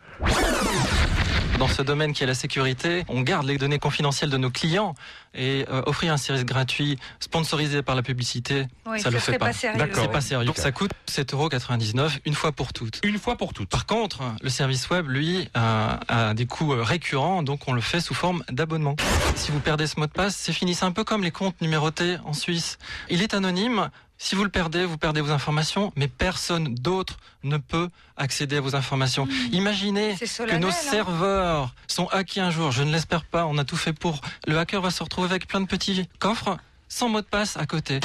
[1.59, 4.95] Dans ce domaine qui est la sécurité, on garde les données confidentielles de nos clients
[5.35, 9.39] et euh, offrir un service gratuit sponsorisé par la publicité, Oui, ça ce le fait
[9.39, 9.47] pas.
[9.47, 9.79] pas sérieux.
[9.79, 10.03] D'accord.
[10.05, 10.47] C'est pas sérieux.
[10.47, 13.01] Donc ça coûte 7,99€ une fois pour toutes.
[13.05, 13.69] Une fois pour toutes.
[13.69, 17.81] Par contre, le service web, lui, a, a des coûts euh, récurrents, donc on le
[17.81, 18.97] fait sous forme d'abonnement.
[19.37, 20.75] Si vous perdez ce mot de passe, c'est fini.
[20.75, 22.79] C'est un peu comme les comptes numérotés en Suisse.
[23.11, 27.57] Il est anonyme, Si vous le perdez, vous perdez vos informations, mais personne d'autre ne
[27.57, 29.29] peut accéder à vos informations.
[29.53, 30.73] Imaginez C'est que nos hein.
[30.73, 32.71] serveurs sont hackés un jour.
[32.71, 33.47] Je ne l'espère pas.
[33.47, 34.21] On a tout fait pour.
[34.47, 36.57] Le hacker va se retrouver avec plein de petits coffres
[36.89, 38.01] sans mot de passe à côté.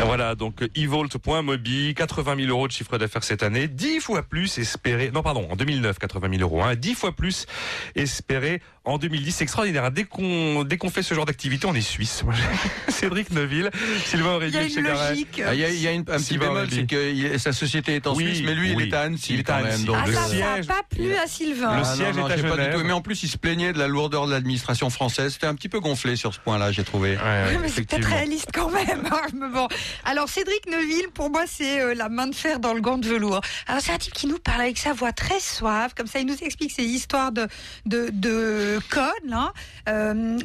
[0.00, 4.58] Et Voilà, donc evolt.mobi, 80 000 euros de chiffre d'affaires cette année, 10 fois plus
[4.58, 7.46] espéré, non pardon, en 2009, 80 000 euros, hein, 10 fois plus
[7.94, 9.32] espéré en 2010.
[9.32, 9.90] C'est extraordinaire.
[9.90, 12.24] Dès qu'on dès qu'on fait ce genre d'activité, on est suisse.
[12.88, 13.70] Cédric Neuville,
[14.06, 17.12] Sylvain Aurébi, Ah, Il y a, il y a une- un petit bémol, c'est que
[17.12, 18.84] il- sa société est en Oui, Suisse, mais lui, oui.
[18.86, 19.66] il est à Annecy Il est à même.
[19.66, 19.84] Annecy.
[19.84, 21.68] donc, Ah, ça, pas plu à Sylvain.
[21.72, 22.84] Ah, non, non, j'ai pas du tout.
[22.84, 25.34] Mais en plus, il se plaignait de la lourdeur de l'administration française.
[25.34, 27.18] C'était un petit peu gonflé sur ce point-là, j'ai trouvé.
[27.60, 29.02] Mais c'est peut-être réaliste quand même.
[29.34, 29.68] Mais bon.
[30.04, 33.06] Alors Cédric Neuville, pour moi, c'est euh, la main de fer dans le gant de
[33.06, 33.40] velours.
[33.66, 36.26] Alors c'est un type qui nous parle avec sa voix très suave, comme ça il
[36.26, 37.48] nous explique ses histoires de,
[37.86, 39.04] de, de code.
[39.24, 39.52] Là.
[39.88, 40.38] Euh,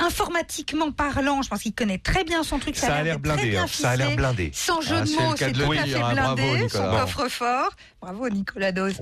[0.00, 2.76] informatiquement parlant, je pense qu'il connaît très bien son truc.
[2.76, 3.66] Ça a l'air blindé, bien hein.
[3.70, 4.50] Ça a l'air blindé.
[4.54, 6.12] Sans jeu Ah, de mots, c'est tout à fait hein.
[6.12, 6.42] blindé.
[6.42, 7.70] Bravo, son coffre-fort.
[8.00, 8.98] Bravo Nicolas Dose.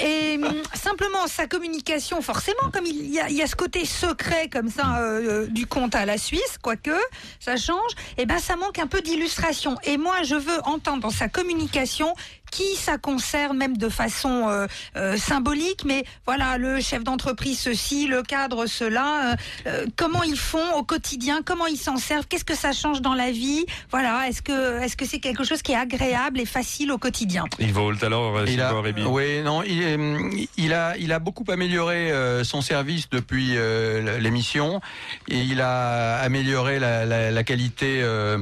[0.00, 3.84] Et hum, simplement sa communication, forcément, comme il y a, il y a ce côté
[3.84, 6.90] secret comme ça euh, euh, du compte à la Suisse, quoique
[7.38, 9.76] ça change, et ben ça manque un peu d'illustration.
[9.84, 12.14] Et moi, je veux entendre dans sa communication
[12.52, 18.06] qui ça concerne, même de façon euh, euh, symbolique, mais voilà, le chef d'entreprise ceci,
[18.06, 19.36] le cadre cela, euh,
[19.66, 23.14] euh, comment ils font au quotidien, comment ils s'en servent, qu'est-ce que ça change dans
[23.14, 26.92] la vie, voilà, est-ce que est-ce que c'est quelque chose qui est agréable et facile
[26.92, 27.44] au quotidien?
[27.58, 28.74] Evolt, alors, euh, Il a,
[29.08, 34.18] oui, non, il, est, il a, il a beaucoup amélioré euh, son service depuis euh,
[34.20, 34.80] l'émission.
[35.28, 38.00] Et il a amélioré la, la, la qualité.
[38.02, 38.36] euh,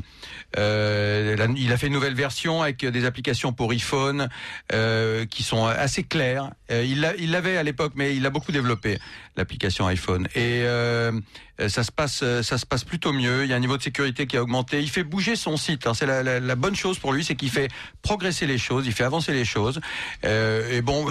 [0.59, 4.00] euh, la- il a fait une nouvelle version avec des applications pour iPhone
[4.73, 6.51] euh, qui sont assez claires.
[6.71, 8.99] Euh, il l'a- l'avait à l'époque, mais il a beaucoup développé
[9.37, 10.26] l'application iPhone.
[10.35, 11.12] Et euh,
[11.68, 13.45] ça se passe, ça se passe plutôt mieux.
[13.45, 14.81] Il y a un niveau de sécurité qui a augmenté.
[14.81, 15.87] Il fait bouger son site.
[15.87, 15.93] hein.
[15.95, 17.68] C'est la, la- la bonne chose pour lui, c'est qu'il fait
[18.03, 19.81] progresser les choses, il fait avancer les choses.
[20.24, 21.07] Euh, et bon,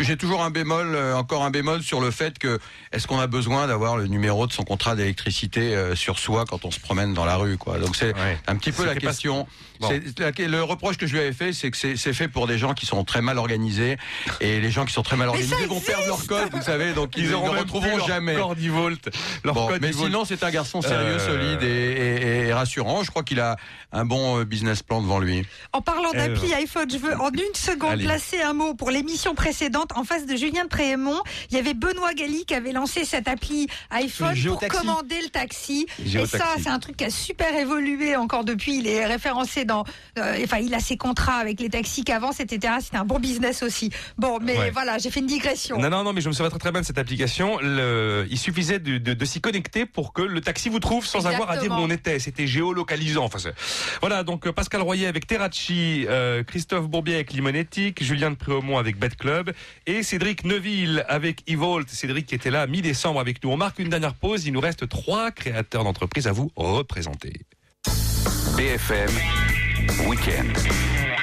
[0.00, 2.58] j'ai toujours un bémol, euh, encore un bémol sur le fait que
[2.92, 6.64] est-ce qu'on a besoin d'avoir le numéro de son contrat d'électricité euh, sur soi quand
[6.64, 7.78] on se promène dans la rue, quoi?
[7.78, 8.12] Donc c'est
[8.48, 9.46] un petit peu la pas- question.
[9.80, 9.88] Bon.
[9.88, 12.58] C'est- la- le reproche que je lui avais fait, c'est que c'est fait pour des
[12.58, 13.96] gens qui sont très mal organisés
[14.40, 17.16] et les gens qui sont très mal organisés vont perdre leur code, vous savez, donc
[17.16, 18.34] ils, Ils ne retrouveront jamais.
[18.34, 19.08] code Evolt,
[19.44, 20.06] leur Bon, code mais Evolt.
[20.06, 23.02] sinon, c'est un garçon sérieux, Euh, solide et, et- et rassurant.
[23.02, 23.56] Je crois qu'il a
[23.92, 25.44] un bon euh, business plan devant lui.
[25.72, 28.04] En parlant Eh d'appli iPhone, je veux en une seconde Allez.
[28.04, 29.90] placer un mot pour l'émission précédente.
[29.96, 33.28] En face de Julien de Préhémont, il y avait Benoît Galli qui avait lancé cette
[33.28, 35.86] appli iPhone pour commander le taxi.
[36.04, 38.78] Et ça, c'est un truc qui a super évolué encore depuis.
[38.78, 39.84] Il est référencé dans,
[40.18, 42.74] euh, enfin, il a ses contrats avec les taxis qu'avance, etc.
[42.80, 43.90] C'était un bon business aussi.
[44.18, 44.70] Bon, mais Ouais.
[44.70, 45.78] voilà, j'ai fait une digression.
[45.78, 47.43] Non, non, non, mais je me souviens très très bien de cette application.
[47.62, 51.26] Le- il suffisait de, de- de s'y connecter pour que le taxi vous trouve sans
[51.26, 52.18] avoir à dire où on était.
[52.18, 53.24] C'était géolocalisant.
[53.24, 53.38] Enfin,
[54.00, 58.78] voilà, donc euh, Pascal Royer avec Terracci, euh, Christophe Bourbier avec Limonetic, Julien de Préaumont
[58.78, 59.52] avec Bet Club
[59.86, 61.88] et Cédric Neuville avec Evolt.
[61.88, 63.50] Cédric qui était là mi-décembre avec nous.
[63.50, 64.46] On marque une dernière pause.
[64.46, 67.32] Il nous reste trois créateurs d'entreprise à vous représenter.
[68.56, 69.10] BFM
[70.08, 71.13] Week-end.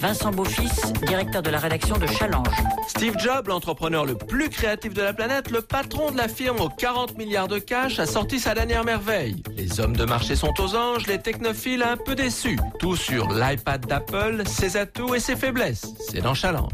[0.00, 2.46] Vincent Beaufils, directeur de la rédaction de Challenge.
[2.88, 6.68] Steve Jobs, l'entrepreneur le plus créatif de la planète, le patron de la firme aux
[6.68, 9.42] 40 milliards de cash, a sorti sa dernière merveille.
[9.56, 12.58] Les hommes de marché sont aux anges, les technophiles un peu déçus.
[12.78, 15.86] Tout sur l'iPad d'Apple, ses atouts et ses faiblesses.
[16.10, 16.70] C'est dans Challenge.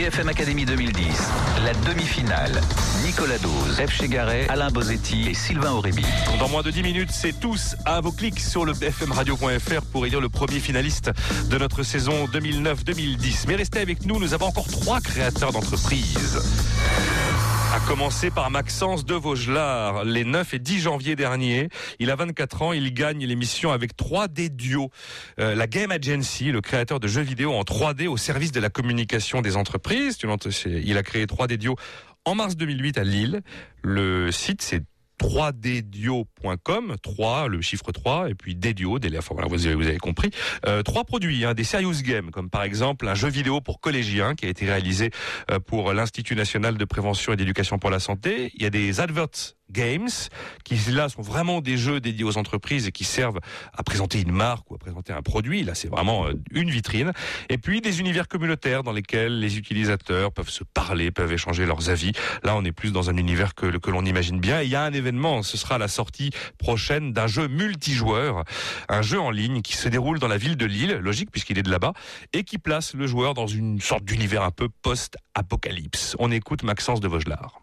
[0.00, 1.30] BFM Académie 2010,
[1.62, 2.58] la demi-finale.
[3.04, 3.90] Nicolas Dose, F.
[3.90, 6.06] Chegaray, Alain Bozetti et Sylvain Aurébi.
[6.38, 10.22] Dans moins de 10 minutes, c'est tous à vos clics sur le bfmradio.fr pour élire
[10.22, 11.10] le premier finaliste
[11.50, 13.44] de notre saison 2009-2010.
[13.46, 16.40] Mais restez avec nous, nous avons encore trois créateurs d'entreprise.
[17.72, 21.68] À commencer par Maxence de Vaugelard, les 9 et 10 janvier dernier.
[22.00, 24.90] Il a 24 ans, il gagne l'émission avec 3D Duo,
[25.38, 28.70] euh, la Game Agency, le créateur de jeux vidéo en 3D au service de la
[28.70, 30.18] communication des entreprises.
[30.66, 31.76] Il a créé 3D Duo
[32.24, 33.40] en mars 2008 à Lille.
[33.82, 34.82] Le site, c'est
[35.20, 39.98] 3ddio.com, 3, le chiffre 3, et puis Dedio, délai, enfin voilà, vous avez, vous avez
[39.98, 40.30] compris.
[40.66, 44.34] Euh, trois produits, hein, des serious games, comme par exemple un jeu vidéo pour collégiens
[44.34, 45.10] qui a été réalisé
[45.50, 48.50] euh, pour l'Institut national de prévention et d'éducation pour la santé.
[48.54, 50.08] Il y a des adverts games
[50.64, 53.40] qui là sont vraiment des jeux dédiés aux entreprises et qui servent
[53.72, 55.62] à présenter une marque ou à présenter un produit.
[55.62, 57.12] Là, c'est vraiment euh, une vitrine.
[57.48, 61.90] Et puis des univers communautaires dans lesquels les utilisateurs peuvent se parler, peuvent échanger leurs
[61.90, 62.12] avis.
[62.42, 64.60] Là, on est plus dans un univers que, que l'on imagine bien.
[64.60, 68.44] Et il y a un événement, ce sera la sortie prochaine d'un jeu multijoueur,
[68.88, 71.62] un jeu en ligne qui se déroule dans la ville de Lille, logique puisqu'il est
[71.62, 71.92] de là-bas,
[72.32, 76.16] et qui place le joueur dans une sorte d'univers un peu post-apocalypse.
[76.18, 77.60] On écoute Maxence de Vaugelard.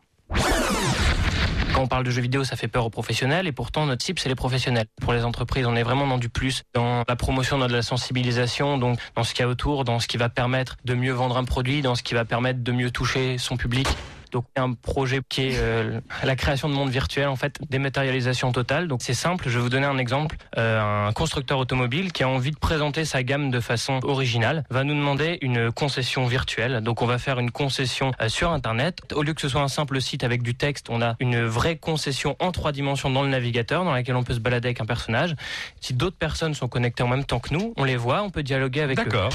[1.78, 4.18] Quand on parle de jeux vidéo, ça fait peur aux professionnels et pourtant notre cible
[4.18, 4.88] c'est les professionnels.
[5.00, 7.84] Pour les entreprises, on est vraiment dans du plus, dans la promotion, dans de la
[7.84, 11.12] sensibilisation, donc dans ce qu'il y a autour, dans ce qui va permettre de mieux
[11.12, 13.88] vendre un produit, dans ce qui va permettre de mieux toucher son public.
[14.32, 18.88] Donc un projet qui est euh, la création de monde virtuel en fait, dématérialisation totale.
[18.88, 20.38] Donc c'est simple, je vais vous donner un exemple.
[20.58, 24.84] Euh, un constructeur automobile qui a envie de présenter sa gamme de façon originale va
[24.84, 26.82] nous demander une concession virtuelle.
[26.82, 29.00] Donc on va faire une concession euh, sur internet.
[29.14, 31.78] Au lieu que ce soit un simple site avec du texte, on a une vraie
[31.78, 34.86] concession en trois dimensions dans le navigateur dans laquelle on peut se balader avec un
[34.86, 35.36] personnage.
[35.82, 38.44] Si d'autres personnes sont connectées en même temps que nous, on les voit, on peut
[38.44, 39.04] dialoguer avec eux.
[39.04, 39.30] D'accord.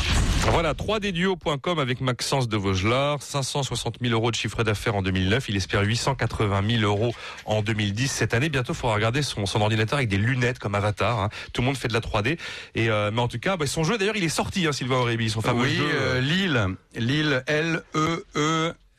[0.51, 5.49] Voilà, 3dduo.com avec Maxence de Vaugelard, 560 000 euros de chiffre d'affaires en 2009.
[5.49, 7.15] Il espère 880 000 euros
[7.45, 8.09] en 2010.
[8.11, 11.21] Cette année, bientôt, il faudra regarder son, son ordinateur avec des lunettes comme Avatar.
[11.21, 11.29] hein.
[11.53, 12.39] Tout le monde fait de la 3D.
[12.75, 14.97] Et euh, mais en tout cas, bah, son jeu, d'ailleurs, il est sorti, hein, Sylvain
[14.97, 15.89] Aurébi, son fameux oui, jeu.
[15.93, 16.67] euh, Lille,
[16.97, 18.25] Lille, L E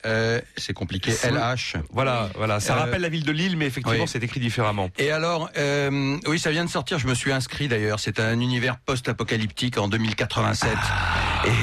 [0.06, 1.12] euh, c'est compliqué.
[1.12, 1.76] LH.
[1.90, 2.60] Voilà, voilà.
[2.60, 4.06] Ça Euh, rappelle la ville de Lille, mais effectivement, oui.
[4.06, 4.90] c'est écrit différemment.
[4.98, 6.98] Et alors, euh, oui, ça vient de sortir.
[6.98, 7.98] Je me suis inscrit d'ailleurs.
[8.00, 10.68] C'est un univers post-apocalyptique en 2087.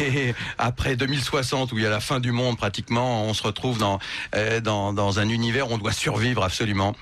[0.01, 3.77] Et après 2060, où il y a la fin du monde pratiquement, on se retrouve
[3.77, 3.99] dans
[4.35, 6.95] euh, dans, dans un univers où on doit survivre absolument.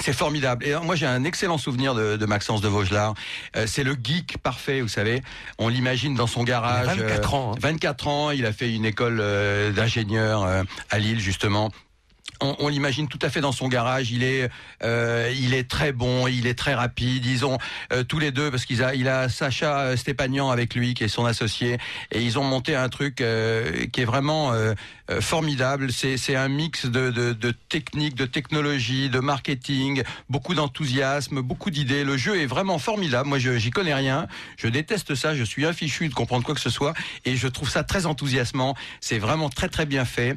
[0.00, 0.66] C'est formidable.
[0.66, 3.14] Et alors, moi, j'ai un excellent souvenir de, de Maxence de Vaugelard.
[3.56, 5.22] Euh, c'est le geek parfait, vous savez.
[5.58, 6.88] On l'imagine dans son garage.
[6.96, 7.58] Il a 24 euh, ans, hein.
[7.60, 8.30] 24 ans.
[8.30, 11.70] Il a fait une école euh, d'ingénieur euh, à Lille, justement.
[12.40, 14.10] On, on l'imagine tout à fait dans son garage.
[14.10, 14.50] Il est,
[14.82, 17.24] euh, il est très bon, il est très rapide.
[17.26, 17.58] Ils ont
[17.92, 21.04] euh, tous les deux parce qu'il a, il a Sacha euh, Stépagnan avec lui qui
[21.04, 21.78] est son associé
[22.12, 24.74] et ils ont monté un truc euh, qui est vraiment euh,
[25.10, 25.92] euh, formidable.
[25.92, 32.04] C'est, un mix de, de, de techniques, de technologie, de marketing, beaucoup d'enthousiasme, beaucoup d'idées.
[32.04, 33.28] Le jeu est vraiment formidable.
[33.28, 34.26] Moi, j'y connais rien.
[34.56, 35.34] Je déteste ça.
[35.34, 38.74] Je suis infichu de comprendre quoi que ce soit et je trouve ça très enthousiasmant.
[39.00, 40.36] C'est vraiment très très bien fait.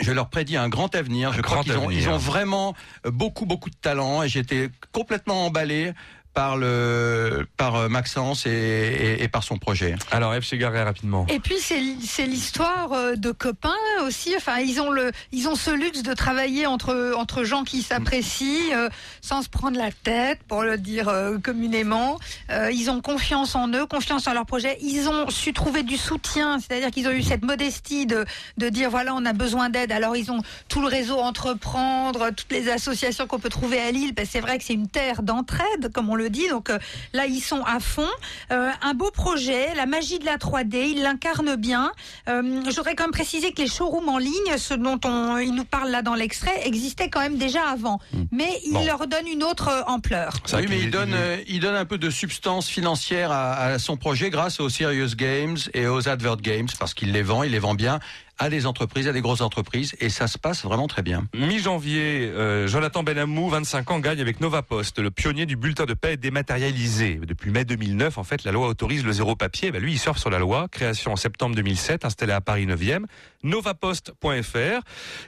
[0.00, 1.32] Je leur prédis un grand avenir.
[1.32, 2.74] Je crois qu'ils ont, ils ont vraiment
[3.06, 5.92] euh, beaucoup, beaucoup de talent et j'étais complètement emballé
[6.34, 9.96] par le, par euh, Maxence et, et, et par son projet.
[10.10, 10.44] Alors, F.
[10.44, 11.26] Chegaray, rapidement.
[11.28, 13.70] Et puis c'est l'histoire euh, de copains
[14.06, 14.34] aussi.
[14.36, 18.74] Enfin, ils ont le, ils ont ce luxe de travailler entre entre gens qui s'apprécient
[18.74, 18.88] euh,
[19.20, 22.18] sans se prendre la tête, pour le dire euh, communément.
[22.50, 24.78] Euh, ils ont confiance en eux, confiance en leur projet.
[24.80, 28.24] Ils ont su trouver du soutien, c'est-à-dire qu'ils ont eu cette modestie de
[28.56, 29.92] de dire voilà, on a besoin d'aide.
[29.92, 34.14] Alors ils ont tout le réseau entreprendre, toutes les associations qu'on peut trouver à Lille.
[34.14, 36.48] Parce que c'est vrai que c'est une terre d'entraide, comme on le dit.
[36.48, 36.78] Donc euh,
[37.12, 38.08] là, ils sont à fond.
[38.50, 41.92] Euh, un beau projet, la magie de la 3D, ils l'incarnent bien.
[42.28, 45.64] Euh, J'aurais quand même précisé que les showrooms en ligne, ce dont on, il nous
[45.64, 48.00] parle là dans l'extrait, existaient quand même déjà avant.
[48.30, 48.84] Mais ils Bon.
[48.84, 50.34] leur donnent une autre ampleur.
[50.54, 53.96] Oui, mais il donne, euh, il donne un peu de substance financière à, à son
[53.96, 57.58] projet grâce aux Serious Games et aux Advert Games parce qu'il les vend, il les
[57.58, 58.00] vend bien
[58.42, 61.28] à des entreprises, à des grosses entreprises et ça se passe vraiment très bien.
[61.32, 66.16] Mi-janvier, euh, Jonathan Benamou, 25 ans, gagne avec Novapost, le pionnier du bulletin de paie
[66.16, 67.20] dématérialisé.
[67.24, 69.70] Depuis mai 2009, en fait, la loi autorise le zéro papier.
[69.70, 70.66] Ben, lui, il surfe sur la loi.
[70.72, 73.04] Création en septembre 2007, installé à Paris 9e,
[73.44, 74.80] novapost.fr.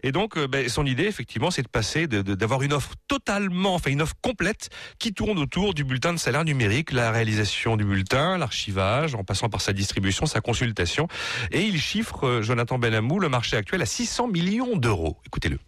[0.03, 3.93] Et donc, euh, ben, son idée, effectivement, c'est de passer, d'avoir une offre totalement, enfin
[3.93, 8.39] une offre complète qui tourne autour du bulletin de salaire numérique, la réalisation du bulletin,
[8.39, 11.07] l'archivage, en passant par sa distribution, sa consultation.
[11.53, 15.19] Et il chiffre, euh, Jonathan Benamou, le marché actuel à 600 millions d'euros.
[15.27, 15.59] Écoutez-le.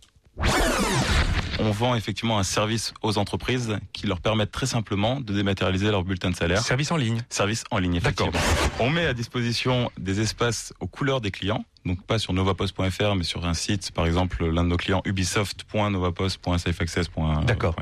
[1.58, 6.04] On vend effectivement un service aux entreprises qui leur permettent très simplement de dématérialiser leur
[6.04, 6.60] bulletin de salaire.
[6.60, 7.22] Service en ligne.
[7.30, 8.32] Service en ligne, effectivement.
[8.78, 11.64] On met à disposition des espaces aux couleurs des clients.
[11.86, 17.10] Donc pas sur novapost.fr, mais sur un site, par exemple, l'un de nos clients, ubisoft.novapost.safeaccess.etc.
[17.46, 17.76] D'accord,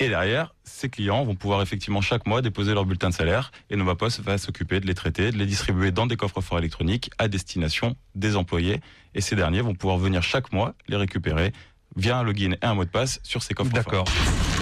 [0.00, 3.76] Et derrière, ces clients vont pouvoir effectivement chaque mois déposer leur bulletin de salaire et
[3.76, 7.28] Novapost va s'occuper de les traiter, de les distribuer dans des coffres forts électroniques à
[7.28, 8.80] destination des employés.
[9.14, 11.52] Et ces derniers vont pouvoir venir chaque mois les récupérer
[11.96, 14.04] via un login et un mot de passe sur ces coffres D'accord.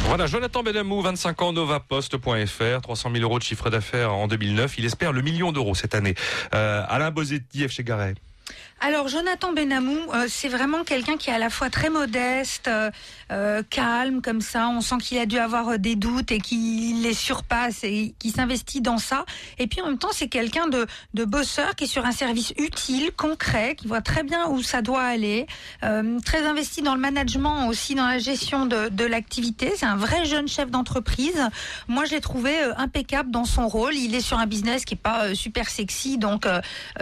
[0.06, 4.78] Voilà, Jonathan Benamou, 25 ans, novapost.fr, 300 000 euros de chiffre d'affaires en 2009.
[4.78, 6.14] Il espère le million d'euros cette année.
[6.54, 7.72] Euh, Alain Bozetti, F.
[7.72, 8.14] Chegaray.
[8.82, 12.90] Alors Jonathan Benamou, euh, c'est vraiment quelqu'un qui est à la fois très modeste, euh,
[13.30, 14.70] euh, calme comme ça.
[14.70, 18.30] On sent qu'il a dû avoir euh, des doutes et qu'il les surpasse et qui
[18.30, 19.26] s'investit dans ça.
[19.58, 22.54] Et puis en même temps, c'est quelqu'un de, de bosseur qui est sur un service
[22.56, 25.46] utile, concret, qui voit très bien où ça doit aller,
[25.84, 29.74] euh, très investi dans le management aussi dans la gestion de, de l'activité.
[29.76, 31.50] C'est un vrai jeune chef d'entreprise.
[31.86, 33.94] Moi, je l'ai trouvé euh, impeccable dans son rôle.
[33.94, 36.46] Il est sur un business qui est pas super sexy, donc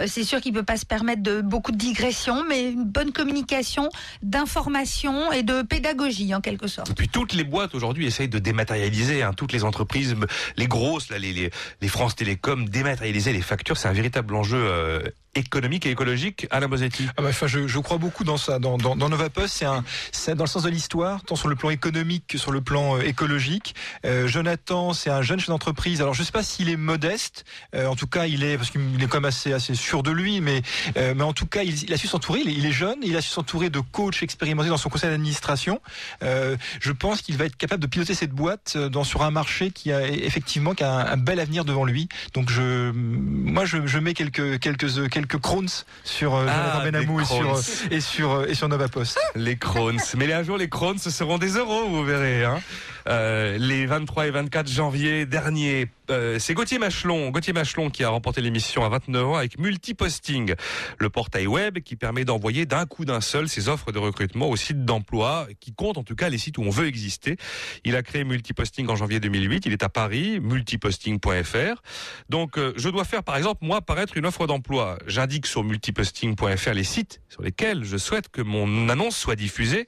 [0.07, 3.89] c'est sûr qu'il peut pas se permettre de beaucoup de digressions, mais une bonne communication,
[4.21, 6.89] d'information et de pédagogie en quelque sorte.
[6.89, 10.15] Et puis toutes les boîtes aujourd'hui essayent de dématérialiser, hein, toutes les entreprises,
[10.57, 11.49] les grosses, là, les, les,
[11.81, 15.01] les France Télécom, dématérialiser les factures, c'est un véritable enjeu euh,
[15.35, 16.47] économique et écologique.
[16.51, 17.07] Alain Bosetti.
[17.17, 18.59] Ah bah, je, je, crois beaucoup dans ça.
[18.59, 21.55] Dans, dans, dans Novapost, c'est un, c'est dans le sens de l'histoire, tant sur le
[21.55, 23.75] plan économique que sur le plan euh, écologique.
[24.05, 26.01] Euh, Jonathan, c'est un jeune chef d'entreprise.
[26.01, 27.45] Alors, je sais pas s'il est modeste.
[27.75, 30.11] Euh, en tout cas, il est parce qu'il est quand même assez, assez sûr de
[30.11, 30.61] lui, mais,
[30.97, 32.41] euh, mais en tout cas, il, il a su s'entourer.
[32.43, 35.81] Il, il, est jeune, il a su s'entourer de coachs expérimentés dans son conseil d'administration.
[36.23, 39.71] Euh, je pense qu'il va être capable de piloter cette boîte dans sur un marché
[39.71, 42.09] qui a effectivement qui a un, bel avenir devant lui.
[42.33, 44.97] Donc, je, moi, je, je mets quelques quelques
[45.27, 47.61] crowns sur euh, Ah, Benamou et sur, euh,
[47.91, 49.19] et sur euh, et sur Nova Post.
[49.35, 49.99] Les crowns.
[50.17, 52.43] Mais un jour, les crowns, ce seront des euros, vous verrez.
[52.45, 52.59] Hein.
[53.07, 58.09] Euh, les 23 et 24 janvier dernier, euh, c'est Gauthier Machelon, Gauthier Machelon qui a
[58.09, 60.55] remporté l'émission à 29 ans avec Multiposting,
[60.97, 64.55] le portail web qui permet d'envoyer d'un coup d'un seul ses offres de recrutement au
[64.55, 67.37] site d'emploi, qui compte en tout cas les sites où on veut exister.
[67.85, 69.65] Il a créé Multiposting en janvier 2008.
[69.65, 71.81] Il est à Paris, multiposting.fr.
[72.29, 74.97] Donc, euh, je dois faire, par exemple, moi, apparaître une offre d'emploi.
[75.07, 79.87] J'indique sur multiposting.fr les sites sur lesquels je souhaite que mon annonce soit diffusée.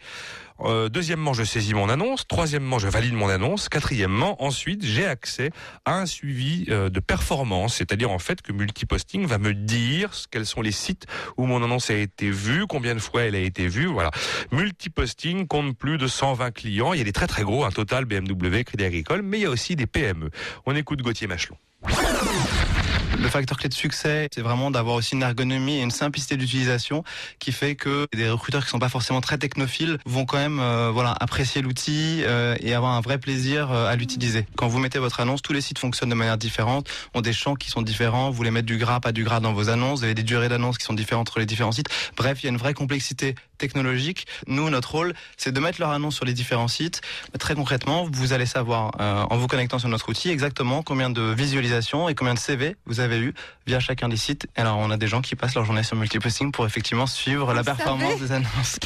[0.64, 2.28] Euh, deuxièmement, je saisis mon annonce.
[2.28, 3.70] Troisièmement, je valide mon annonce.
[3.70, 5.51] Quatrièmement, ensuite, j'ai accès
[5.86, 10.45] à un suivi euh, de performance, c'est-à-dire en fait que Multiposting va me dire quels
[10.45, 11.05] sont les sites
[11.38, 13.88] où mon annonce a été vue, combien de fois elle a été vue.
[13.88, 14.12] Voilà.
[14.51, 16.93] Multiposting compte plus de 120 clients.
[16.93, 19.45] Il y a des très très gros, un total BMW, Crédit Agricole, mais il y
[19.45, 20.30] a aussi des PME.
[20.66, 21.57] On écoute Gauthier Machelon.
[23.22, 27.03] Le facteur clé de succès, c'est vraiment d'avoir aussi une ergonomie et une simplicité d'utilisation
[27.38, 30.89] qui fait que des recruteurs qui sont pas forcément très technophiles vont quand même euh,
[30.91, 34.47] voilà apprécier l'outil euh, et avoir un vrai plaisir euh, à l'utiliser.
[34.55, 37.53] Quand vous mettez votre annonce, tous les sites fonctionnent de manière différente, ont des champs
[37.53, 40.05] qui sont différents, vous voulez mettre du gras, pas du gras dans vos annonces, vous
[40.05, 41.89] avez des durées d'annonces qui sont différentes entre les différents sites.
[42.17, 44.28] Bref, il y a une vraie complexité technologique.
[44.47, 47.01] Nous, notre rôle, c'est de mettre leur annonce sur les différents sites.
[47.39, 51.22] Très concrètement, vous allez savoir, euh, en vous connectant sur notre outil, exactement combien de
[51.22, 53.34] visualisations et combien de CV vous avez eu
[53.68, 54.47] via chacun des sites.
[54.55, 57.64] Alors, on a des gens qui passent leur journée sur multiposting pour effectivement suivre la
[57.64, 58.80] performance des annonces.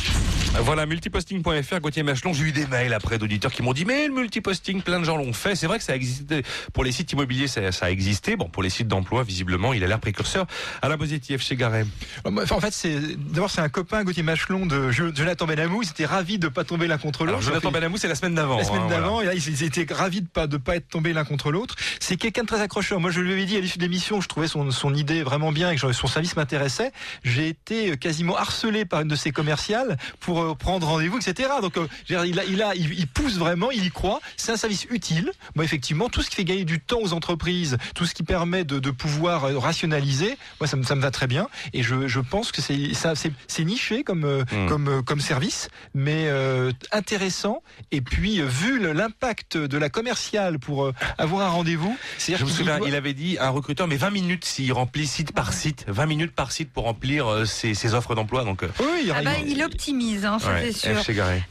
[0.60, 2.34] Voilà, multiposting.fr, Gauthier Machelon.
[2.34, 5.18] J'ai eu des mails après d'auditeurs qui m'ont dit, mais le multiposting, plein de gens
[5.18, 5.56] l'ont fait.
[5.56, 6.44] C'est vrai que ça a existé.
[6.74, 8.36] Pour les sites immobiliers, ça, ça a existé.
[8.36, 10.46] Bon, pour les sites d'emploi, visiblement, il a l'air précurseur.
[10.82, 11.86] Alain Bosetti, chez Garet.
[12.24, 15.82] Enfin, en fait, c'est d'abord c'est un copain Gauthier Machelon de Jo- Jonathan Benamou.
[15.84, 17.42] Ils étaient ravis de pas tomber l'un contre l'autre.
[17.42, 18.58] Jonathan Benamou, c'est la semaine d'avant.
[18.58, 19.34] La semaine hein, d'avant, voilà.
[19.34, 21.76] et là, ils, étaient ravis de pas de pas être tombés l'un contre l'autre.
[22.00, 23.00] C'est quelqu'un de très accrocheur.
[23.00, 25.52] Moi, je lui avais dit à l'issue de l'émission, je trouvais son, son idée vraiment
[25.52, 26.92] bien et que son service m'intéressait.
[27.24, 31.50] J'ai été euh, quasiment harcelé par une de ses commerciales pour euh, prendre rendez-vous, etc.
[31.62, 34.20] Donc, euh, il, a, il, a, il, il pousse vraiment, il y croit.
[34.38, 35.32] C'est un service utile.
[35.56, 38.64] Moi, effectivement, tout ce qui fait gagner du temps aux entreprises, tout ce qui permet
[38.64, 41.48] de, de pouvoir rationaliser, moi, ça me, ça me va très bien.
[41.74, 44.68] Et je, je pense que c'est ça, c'est c'est niché comme Hmm.
[44.70, 47.62] comme euh, comme service, mais euh, intéressant.
[47.92, 52.44] Et puis, euh, vu l'impact de la commerciale pour euh, avoir un rendez-vous, c'est Je
[52.46, 55.86] me souviens, il avait dit un recruteur, mais 20 minutes s'il remplit site par site,
[55.88, 58.44] 20 minutes par site pour remplir euh, ses, ses offres d'emploi.
[58.44, 61.04] Donc, euh, oui, Ah bah, il optimise, hein, ça Ouais, c'est sûr.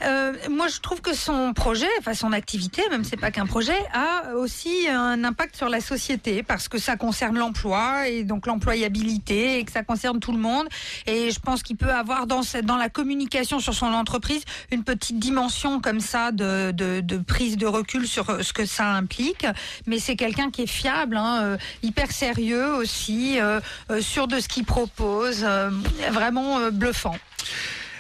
[0.03, 3.77] Euh, moi, je trouve que son projet, enfin son activité, même c'est pas qu'un projet,
[3.93, 9.59] a aussi un impact sur la société parce que ça concerne l'emploi et donc l'employabilité
[9.59, 10.67] et que ça concerne tout le monde.
[11.07, 14.85] Et je pense qu'il peut avoir dans cette- dans la communication sur son entreprise une
[14.85, 19.47] petite dimension comme ça de, de, prise de recul sur ce que ça implique.
[19.87, 24.41] Mais c'est quelqu'un qui est fiable, hein, euh, hyper sérieux aussi, euh, euh, sûr de
[24.41, 25.71] ce qu'il propose, euh,
[26.11, 27.17] vraiment euh, bluffant.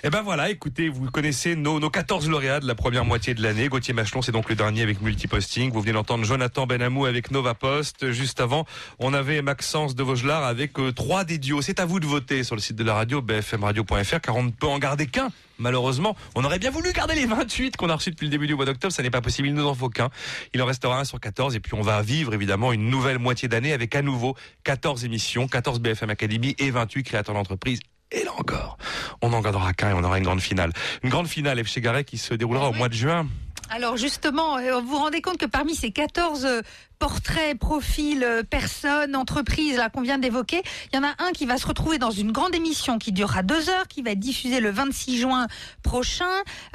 [0.07, 3.43] Eh ben voilà, écoutez, vous connaissez nos, nos 14 lauréats de la première moitié de
[3.43, 3.69] l'année.
[3.69, 5.73] Gauthier Machelon, c'est donc le dernier avec Multiposting.
[5.73, 8.11] Vous venez d'entendre Jonathan Benamou avec Nova Post.
[8.11, 8.67] Juste avant,
[8.99, 11.63] on avait Maxence de Vaugelar avec euh, trois des duos.
[11.63, 14.51] C'est à vous de voter sur le site de la radio, bfmradio.fr, car on ne
[14.51, 15.31] peut en garder qu'un.
[15.57, 18.55] Malheureusement, on aurait bien voulu garder les 28 qu'on a reçus depuis le début du
[18.55, 18.93] mois d'octobre.
[18.93, 20.11] Ça n'est pas possible, il nous en faut qu'un.
[20.53, 23.49] Il en restera un sur 14 et puis on va vivre évidemment une nouvelle moitié
[23.49, 27.81] d'année avec à nouveau 14 émissions, 14 BFM Academy et 28 créateurs d'entreprise.
[28.15, 28.79] Et là encore,
[29.23, 30.73] on n'en gardera qu'un et on aura une grande finale.
[31.03, 31.79] Une grande finale F.
[31.81, 33.27] Garet qui se déroulera au mois de juin.
[33.71, 36.63] Alors justement, euh, vous vous rendez compte que parmi ces 14 euh,
[36.99, 41.47] portraits, profils, euh, personnes, entreprises là qu'on vient d'évoquer, il y en a un qui
[41.47, 44.61] va se retrouver dans une grande émission qui durera deux heures, qui va être diffusée
[44.61, 45.47] le 26 juin
[45.83, 46.25] prochain,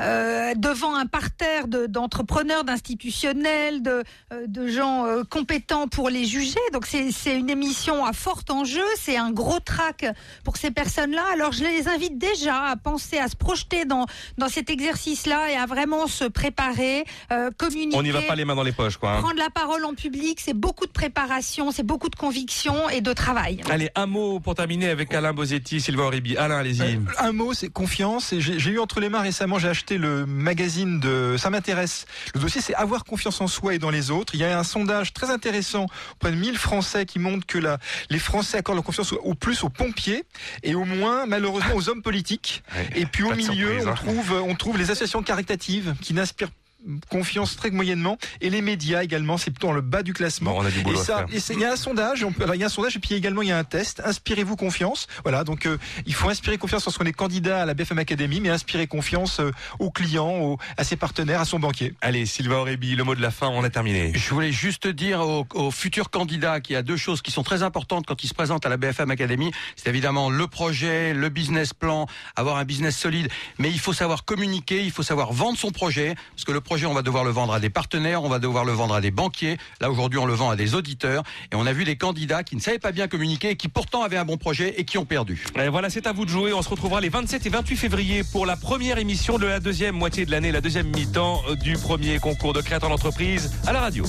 [0.01, 4.03] euh, devant un parterre de- d'entrepreneurs, d'institutionnels, de,
[4.34, 6.59] euh, de gens euh, compétents pour les juger.
[6.74, 10.05] Donc c'est une émission à fort enjeu, c'est un gros trac
[10.43, 11.24] pour ces personnes-là.
[11.34, 14.05] Alors je les invite déjà à penser, à se projeter dans,
[14.38, 17.05] dans cet exercice-là et à vraiment se préparer,
[17.57, 17.97] communiquer.
[17.97, 19.13] On n'y va pas les mains dans les poches, quoi.
[19.13, 19.22] hein.
[19.22, 23.01] Prendre la parole en public public, c'est beaucoup de préparation, c'est beaucoup de conviction et
[23.01, 23.62] de travail.
[23.70, 26.36] Allez, un mot pour terminer avec Alain Bosetti, Sylvain Aurébi.
[26.36, 26.95] Alain, allez-y.
[26.95, 28.34] Euh, un mot, c'est confiance.
[28.34, 32.05] Et j'ai j'ai eu entre les mains récemment, j'ai acheté le magazine de Ça m'intéresse.
[32.34, 34.34] Le dossier, c'est avoir confiance en soi et dans les autres.
[34.34, 37.78] Il y a un sondage très intéressant auprès de 1000 Français qui montre que la,
[38.10, 40.24] les Français accordent leur confiance au, au plus aux pompiers
[40.64, 42.64] et au moins, malheureusement, aux hommes politiques.
[42.95, 43.93] et puis au milieu, surprise, on hein.
[43.93, 46.51] trouve, on trouve les associations caritatives qui n'inspirent
[47.09, 50.61] confiance très moyennement et les médias également c'est plutôt dans le bas du classement Bon,
[50.61, 52.55] on a du boulot et à ça il y a un sondage on peut- alors,
[52.55, 55.07] il y a un sondage et puis également il y a un test inspirez-vous confiance
[55.23, 58.49] voilà donc euh, il faut inspirer confiance lorsqu'on est candidat à la BFM Academy mais
[58.49, 62.95] inspirer confiance euh, aux clients aux- à ses partenaires à son banquier Allez, Sylvain Aurébi,
[62.95, 64.11] le mot de la fin, on a terminé.
[64.15, 67.43] Je voulais juste dire aux, aux futurs candidats qu'il y a deux choses qui sont
[67.43, 69.51] très importantes quand ils se présentent à la BFM Academy.
[69.75, 73.27] C'est évidemment le projet, le business plan, avoir un business solide.
[73.57, 76.15] Mais il faut savoir communiquer, il faut savoir vendre son projet.
[76.36, 78.72] Parce que le on va devoir le vendre à des partenaires, on va devoir le
[78.72, 79.57] vendre à des banquiers.
[79.82, 81.24] Là, aujourd'hui, on le vend à des auditeurs.
[81.51, 84.03] Et on a vu des candidats qui ne savaient pas bien communiquer et qui pourtant
[84.03, 85.45] avaient un bon projet et qui ont perdu.
[85.55, 86.53] Et voilà, c'est à vous de jouer.
[86.53, 89.95] On se retrouvera les 27 et 28 février pour la première émission de la deuxième
[89.95, 94.05] moitié de l'année, la deuxième mi-temps du premier concours de créateur d'entreprise à la radio.